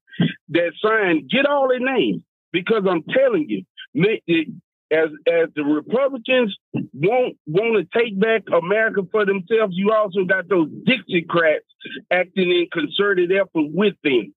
[0.49, 1.29] that signed.
[1.29, 2.23] Get all their names
[2.53, 3.63] because I'm telling you,
[4.91, 6.55] as as the Republicans
[6.93, 11.59] won't want to take back America for themselves, you also got those Dixiecrats
[12.11, 14.33] acting in concerted effort with them.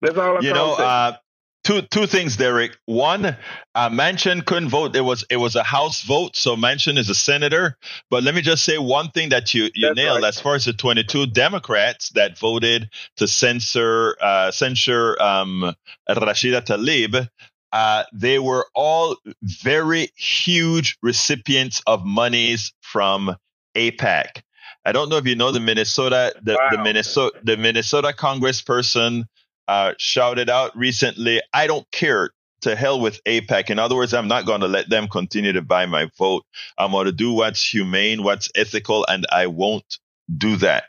[0.00, 1.16] That's all I'm you know, uh,
[1.64, 2.76] two two things, Derek.
[2.86, 4.94] One, uh, Manchin couldn't vote.
[4.94, 7.76] It was it was a House vote, so Manchin is a senator.
[8.10, 10.28] But let me just say one thing that you you That's nailed right.
[10.28, 15.74] as far as the 22 Democrats that voted to censor uh, censure um,
[16.08, 17.28] Rashida Tlaib.
[17.72, 23.36] Uh, they were all very huge recipients of monies from
[23.74, 24.42] AIPAC.
[24.84, 29.24] I don't know if you know the Minnesota the, the Minnesota the Minnesota congressperson
[29.66, 32.30] uh, shouted out recently, I don't care.
[32.62, 33.70] To hell with AIPAC.
[33.70, 36.44] In other words, I'm not going to let them continue to buy my vote.
[36.76, 39.98] I'm going to do what's humane, what's ethical, and I won't
[40.36, 40.86] do that.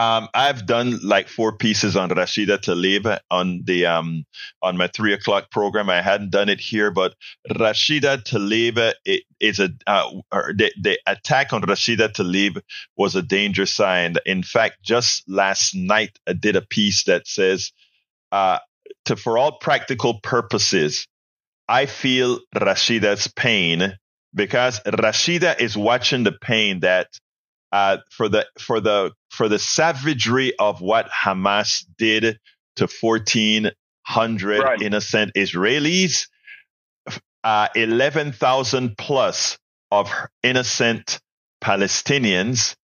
[0.00, 4.24] Um, I've done like four pieces on Rashida Tlaib on the um,
[4.62, 5.90] on my three o'clock program.
[5.90, 7.14] I hadn't done it here, but
[7.50, 8.94] Rashida Tlaib
[9.40, 12.62] is a uh, the, the attack on Rashida Tlaib
[12.96, 14.14] was a danger sign.
[14.24, 17.70] In fact, just last night I did a piece that says,
[18.32, 18.60] uh,
[19.04, 21.06] to for all practical purposes,
[21.68, 23.98] I feel Rashida's pain
[24.34, 27.08] because Rashida is watching the pain that
[27.72, 32.38] uh, for the for the for the savagery of what Hamas did
[32.76, 34.82] to 1,400 Right.
[34.82, 36.26] innocent Israelis,
[37.44, 39.58] uh, 11,000 plus
[39.90, 40.10] of
[40.42, 41.20] innocent
[41.62, 42.74] Palestinians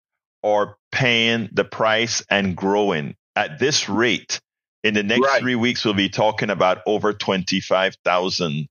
[0.43, 4.41] are paying the price and growing at this rate.
[4.85, 5.41] In the next Right.
[5.41, 8.67] three weeks, we'll be talking about over 25,000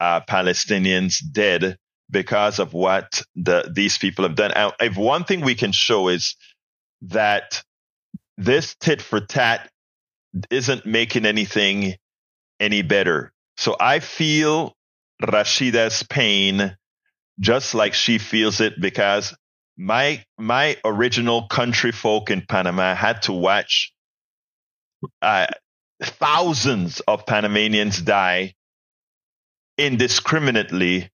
[0.00, 1.78] uh, Palestinians dead
[2.14, 4.52] because of what the these people have done.
[4.52, 6.36] And if one thing we can show is
[7.02, 7.62] that
[8.38, 9.70] this tit for tat
[10.50, 11.96] isn't making anything
[12.58, 13.32] any better.
[13.58, 14.74] So I feel
[15.22, 16.76] Rashida's pain
[17.40, 19.34] just like she feels it because
[19.76, 23.92] my my original country folk in Panama had to watch
[25.20, 25.48] uh,
[26.00, 28.54] thousands of Panamanians die
[29.76, 31.10] indiscriminately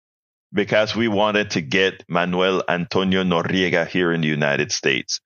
[0.52, 5.20] because we wanted to get Manuel Antonio Noriega here in the United States.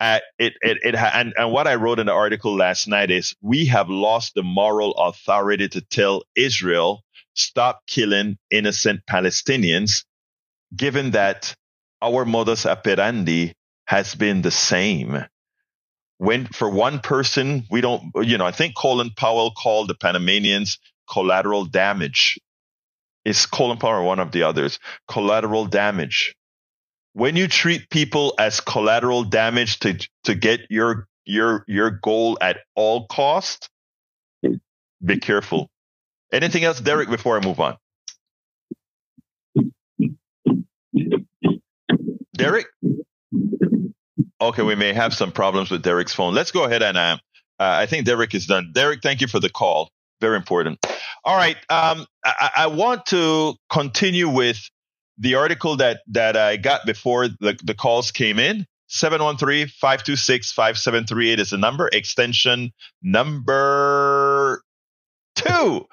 [0.00, 3.10] Uh, it, it, it, ha- and, and what I wrote in the article last night
[3.10, 7.02] is we have lost the moral authority to tell Israel
[7.34, 10.04] stop killing innocent Palestinians,
[10.74, 11.54] given that
[12.02, 13.54] our modus operandi
[13.86, 15.24] has been the same.
[16.18, 20.78] When for one person, we don't, you know, I think Colin Powell called the Panamanians
[21.10, 22.38] collateral damage.
[23.24, 24.78] Is Colin Powell one of the others?
[25.08, 26.34] Collateral damage.
[27.12, 32.58] When you treat people as collateral damage to to get your your your goal at
[32.74, 33.68] all cost,
[35.04, 35.68] be careful.
[36.32, 37.76] Anything else, Derek, before I move on?
[42.34, 42.66] Derek?
[44.40, 46.34] Okay, we may have some problems with Derek's phone.
[46.34, 47.18] Let's go ahead and uh,
[47.58, 48.70] uh, I think Derek is done.
[48.72, 49.90] Derek, thank you for the call.
[50.20, 50.84] Very important.
[51.24, 51.56] All right.
[51.68, 54.58] Um, I, I want to continue with
[55.18, 58.66] the article that, that I got before the, the calls came in.
[58.90, 61.88] 713-526-5738 is the number.
[61.92, 64.62] Extension number
[65.36, 65.86] two.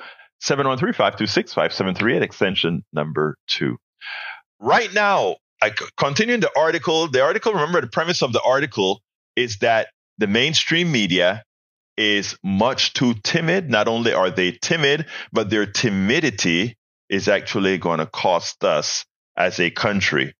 [0.43, 3.78] 713-526-5738, extension number two.
[4.59, 7.07] Right now, I continuing the article.
[7.07, 9.01] The article, remember the premise of the article
[9.36, 11.43] is that the mainstream media
[11.97, 13.69] is much too timid.
[13.69, 16.77] Not only are they timid, but their timidity
[17.09, 20.33] is actually going to cost us as a country.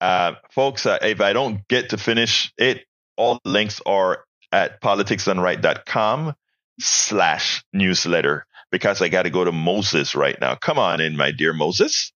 [0.00, 2.84] Uh, folks, uh, if I don't get to finish it,
[3.16, 6.34] all links are at politicsdoneright.com
[6.80, 10.56] slash newsletter because I got to go to Moses right now.
[10.56, 12.12] Come on in, my dear Moses.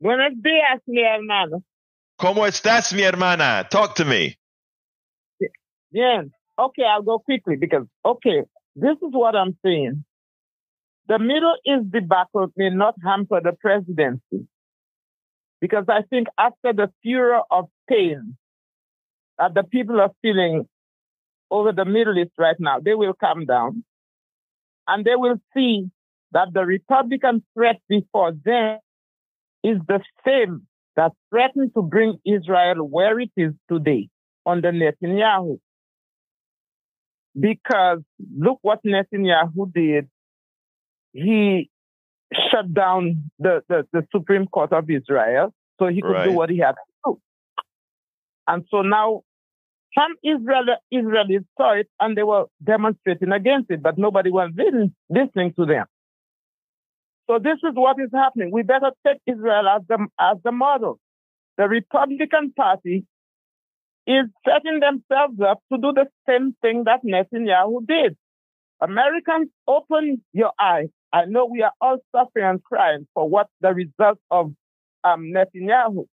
[0.00, 1.62] Buenos días, mi hermano.
[2.20, 3.66] ¿Cómo estás, mi hermana?
[3.70, 4.36] Talk to me.
[5.92, 6.32] Bien.
[6.58, 8.42] Okay, I'll go quickly because, okay,
[8.76, 10.04] this is what I'm saying.
[11.08, 14.48] The Middle East debacle may not hamper the presidency
[15.60, 18.36] because I think after the furor of pain
[19.38, 20.68] that the people are feeling
[21.50, 23.84] over the Middle East right now, they will calm down.
[24.88, 25.90] and they will see
[26.32, 28.78] that the Republican threat before them
[29.62, 34.08] is the same that threatened to bring Israel where it is today
[34.46, 35.58] under Netanyahu.
[37.38, 37.98] Because
[38.36, 40.08] look what Netanyahu did.
[41.12, 41.70] He
[42.50, 46.24] shut down the, the, the Supreme Court of Israel so he could Right.
[46.24, 47.20] do what he had to do.
[48.48, 49.22] And so now
[49.96, 54.94] some Israel, Israelis saw it and they were demonstrating against it, but nobody was listening,
[55.08, 55.86] listening to them.
[57.28, 58.50] So this is what is happening.
[58.52, 61.00] We better take Israel as the, as the model.
[61.58, 63.04] The Republican Party
[64.06, 68.16] is setting themselves up to do the same thing that Netanyahu did.
[68.80, 70.88] Americans, open your eyes.
[71.12, 74.52] I know we are all suffering and crying for what the result of
[75.02, 76.06] um, Netanyahu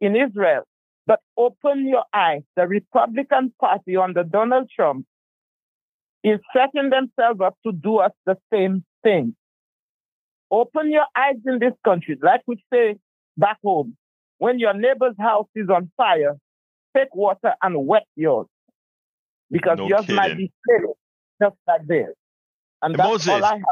[0.00, 0.62] in Israel.
[1.06, 2.42] But open your eyes.
[2.56, 5.06] The Republican Party under Donald Trump
[6.24, 9.36] is setting themselves up to do us the same thing.
[10.50, 12.96] Open your eyes in this country, like we say
[13.36, 13.96] back home.
[14.38, 16.36] When your neighbor's house is on fire,
[16.96, 18.46] take water and wet yours.
[19.50, 20.96] Because No yours might be filled
[21.42, 22.16] just like theirs.
[22.82, 23.28] And Hey, that's Moses.
[23.28, 23.64] all I have.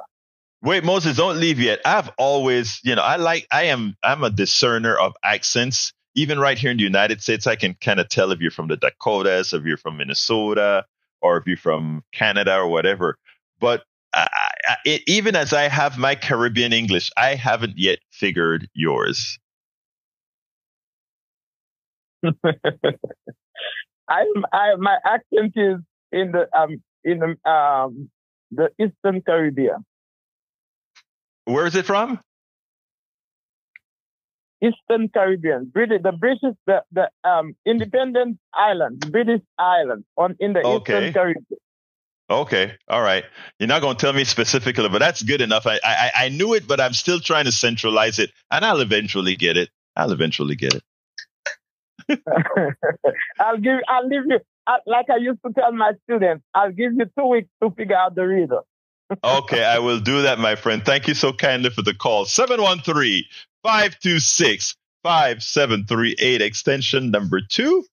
[0.63, 1.81] Wait, Moses, don't leave yet.
[1.85, 5.93] I've always, you know, I like, I am, I'm a discerner of accents.
[6.17, 8.69] Even right here in the United States, I can kind of tell if you're from
[8.69, 10.85] the Dakotas, if you're from Minnesota,
[11.23, 13.19] or if you're from Canada or whatever.
[13.61, 14.29] But I,
[14.69, 19.39] I, it, even as I have my Caribbean English, I haven't yet figured yours.
[24.09, 25.79] I, I, my accent is
[26.13, 28.11] in the um in the um
[28.51, 29.85] the Eastern Caribbean.
[31.45, 32.21] Where is it from?
[34.63, 40.61] Eastern Caribbean, British, the British, the, the um, independent island, British island on in the
[40.61, 40.93] Okay.
[40.95, 41.59] Eastern Caribbean.
[42.31, 43.25] Okay, all right.
[43.59, 45.67] You're not going to tell me specifically, but that's good enough.
[45.67, 49.37] I, I I knew it, but I'm still trying to centralize it, and I'll eventually
[49.37, 49.69] get it.
[49.95, 50.83] I'll eventually get it.
[53.41, 56.93] I'll give, I'll leave you, I, like I used to tell my students, I'll give
[56.95, 58.67] you two weeks to figure out the riddle.
[59.23, 60.83] Okay, I will do that, my friend.
[60.85, 62.25] Thank you so kindly for the call.
[62.25, 63.25] 713
[63.63, 67.85] 526 5738, extension number two.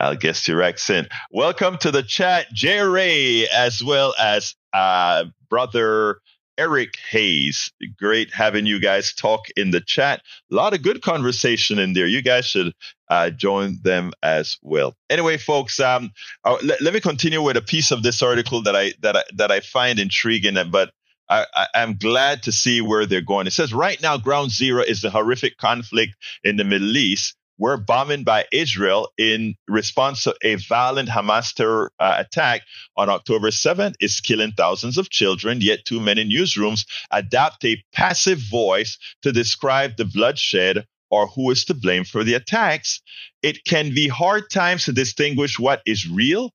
[0.00, 1.08] I'll guess your accent.
[1.30, 6.20] Welcome to the chat, Jay Ray, as well as uh, brother
[6.62, 7.72] Eric Hayes.
[7.98, 10.22] Great having you guys talk in the chat.
[10.52, 12.06] A lot of good conversation in there.
[12.06, 12.72] You guys should
[13.08, 14.94] uh, join them as well.
[15.10, 16.12] Anyway, folks, um,
[16.44, 19.24] uh, let, let me continue with a piece of this article that I that I
[19.34, 20.92] that I find intriguing, but
[21.28, 23.48] I, I'm glad to see where they're going.
[23.48, 27.34] It says right now, ground zero is the horrific conflict in the Middle East.
[27.56, 32.62] Where bombing by Israel in response to a violent Hamas terror uh, attack
[32.96, 38.40] on October 7th is killing thousands of children, yet too many newsrooms adopt a passive
[38.50, 43.00] voice to describe the bloodshed or who is to blame for the attacks.
[43.42, 46.52] It can be hard times to distinguish what is real.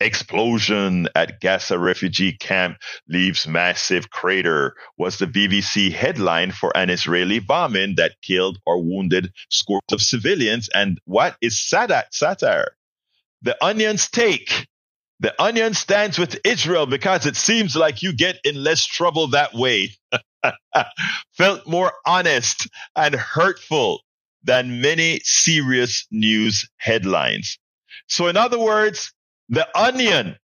[0.00, 2.78] Explosion at Gaza refugee camp
[3.08, 9.32] leaves massive crater was the BBC headline for an Israeli bombing that killed or wounded
[9.50, 10.70] scores of civilians.
[10.74, 12.72] And what is sat- satire?
[13.42, 14.66] The Onion's take.
[15.20, 19.52] The Onion stands with Israel because it seems like you get in less trouble that
[19.52, 19.90] way.
[21.36, 24.00] Felt more honest and hurtful
[24.44, 27.58] than many serious news headlines.
[28.08, 29.12] So, in other words,
[29.50, 30.36] the Onion.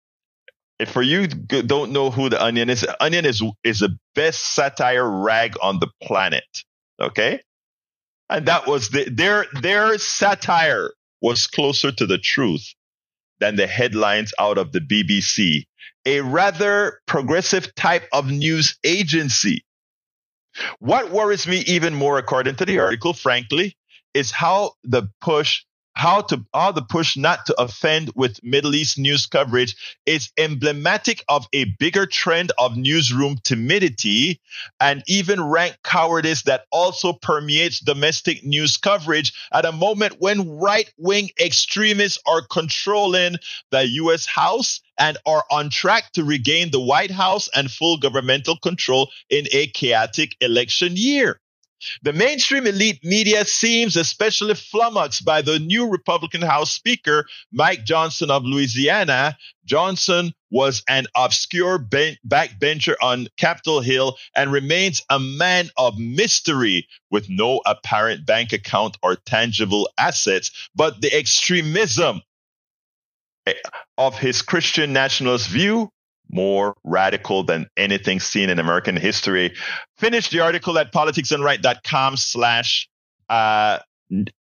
[0.78, 4.54] If for you don't know who the Onion is, the Onion is is the best
[4.54, 6.44] satire rag on the planet.
[7.00, 7.40] Okay,
[8.28, 10.92] and that was the, their their satire
[11.22, 12.74] was closer to the truth
[13.38, 15.64] than the headlines out of the BBC,
[16.04, 19.64] a rather progressive type of news agency.
[20.78, 23.76] What worries me even more, according to the article, frankly,
[24.14, 25.64] is how the push,
[25.96, 29.74] how to, how the push not to offend with Middle East news coverage
[30.04, 34.38] is emblematic of a bigger trend of newsroom timidity
[34.78, 40.92] and even rank cowardice that also permeates domestic news coverage at a moment when right
[40.98, 43.36] wing extremists are controlling
[43.70, 44.26] the U.S.
[44.26, 49.46] House and are on track to regain the White House and full governmental control in
[49.50, 51.40] a chaotic election year.
[52.02, 58.30] The mainstream elite media seems especially flummoxed by the new Republican House Speaker, Mike Johnson
[58.30, 59.36] of Louisiana.
[59.64, 66.88] Johnson was an obscure ben- backbencher on Capitol Hill and remains a man of mystery
[67.10, 70.50] with no apparent bank account or tangible assets.
[70.74, 72.22] But the extremism
[73.98, 75.90] of his Christian nationalist view
[76.30, 79.54] more radical than anything seen in American history.
[79.98, 82.88] Finish the article at politicsdoneright.com slash
[83.28, 83.78] uh,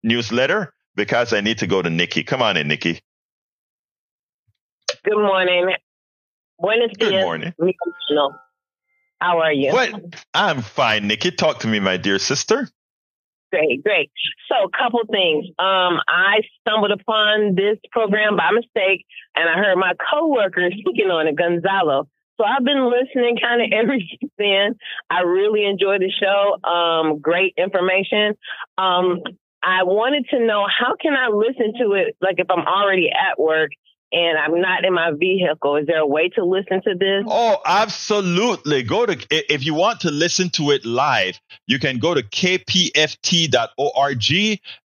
[0.03, 2.25] newsletter because I need to go to Nikki.
[2.25, 3.01] Come on in, Nikki.
[5.05, 5.75] Good morning.
[6.59, 7.23] Buenos Good dias.
[7.23, 7.55] morning.
[9.21, 9.73] How are you?
[9.73, 9.93] What?
[10.33, 11.31] I'm fine, Nikki.
[11.31, 12.69] Talk to me, my dear sister.
[13.55, 14.11] Great, great.
[14.51, 15.47] So, a couple things.
[15.61, 21.29] Um, I stumbled upon this program by mistake, and I heard my coworker speaking on
[21.29, 22.09] it, Gonzalo.
[22.37, 24.75] So I've been listening kind of ever since then.
[25.09, 26.69] I really enjoy the show.
[26.69, 28.35] Um, great information.
[28.77, 29.23] Um,
[29.63, 33.39] I wanted to know how can I listen to it, like if I'm already at
[33.39, 33.71] work
[34.15, 35.77] and I'm not in my vehicle.
[35.77, 37.25] Is there a way to listen to this?
[37.27, 38.85] Oh, absolutely.
[38.85, 43.53] Go to, if you want to listen to it live, you can go to kpft.org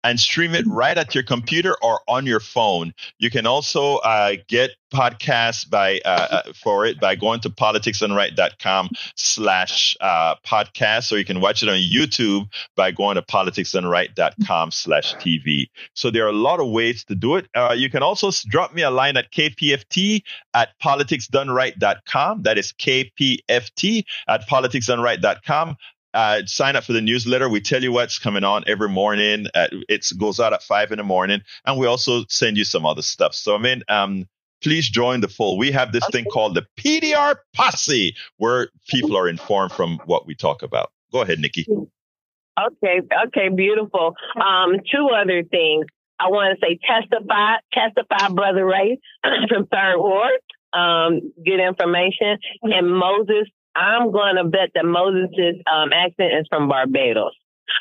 [0.03, 2.95] and stream it right at your computer or on your phone.
[3.19, 8.89] You can also uh, get podcasts by uh, uh, for it by going to politicsdoneright.com
[9.15, 15.15] slash uh, podcast, or you can watch it on YouTube by going to politicsdoneright.com slash
[15.15, 15.67] TV.
[15.93, 17.47] So there are a lot of ways to do it.
[17.55, 20.21] Uh, you can also drop me a line at kpft
[20.53, 22.43] at politicsdoneright.com.
[22.43, 25.75] That is kpft at politicsdoneright.com.
[26.11, 27.47] Uh, sign up for the newsletter.
[27.47, 29.45] We tell you what's coming on every morning.
[29.53, 32.85] Uh, it goes out at five in the morning, and we also send you some
[32.85, 33.35] other stuff.
[33.35, 34.27] So, I mean, um,
[34.61, 35.57] please join the full.
[35.57, 40.35] We have this thing called the PDR Posse, where people are informed from what we
[40.35, 40.91] talk about.
[41.11, 41.65] Go ahead, Nikki.
[41.69, 44.15] Okay, okay, beautiful.
[44.35, 45.85] Um, two other things.
[46.19, 48.99] I want to say testify, testify, brother Ray
[49.47, 50.39] from Third Ward.
[50.73, 52.37] Um, good information.
[52.63, 57.33] And Moses, I'm going to bet that Moses' um, accent is from Barbados.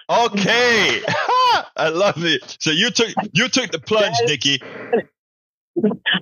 [0.08, 1.00] Okay,
[1.76, 2.56] I love it.
[2.60, 4.60] So you took you took the plunge, Nikki.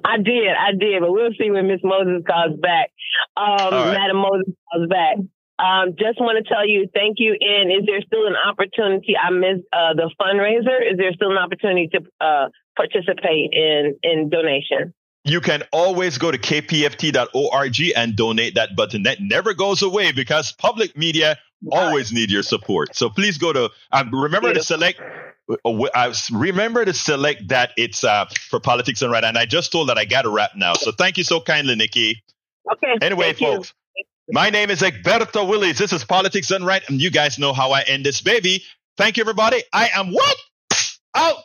[0.04, 2.90] I did, I did, but we'll see when Miss Moses calls back.
[3.36, 3.92] Um, right.
[3.92, 5.16] Madam Moses calls back.
[5.58, 7.36] Um, just want to tell you thank you.
[7.40, 9.16] And is there still an opportunity?
[9.16, 10.92] I missed uh, the fundraiser.
[10.92, 14.92] Is there still an opportunity to uh, participate in in donation?
[15.24, 19.04] You can always go to kpft.org and donate that button.
[19.04, 21.36] That never goes away because public media
[21.72, 22.94] always need your support.
[22.94, 25.00] So please go to um, remember to select.
[25.48, 29.24] Uh, uh, remember to select that it's uh, for Politics Done Right.
[29.24, 30.74] And I just told that I got to wrap now.
[30.74, 32.22] So thank you so kindly, Nikki.
[32.72, 32.96] Okay.
[33.00, 33.46] Anyway, thank you.
[33.46, 33.74] folks,
[34.28, 35.78] my name is Egberto Willies.
[35.78, 38.64] This is Politics Done Right, and you guys know how I end this baby.
[38.96, 39.62] Thank you, everybody.
[39.72, 40.36] I am what?
[41.14, 41.44] Out.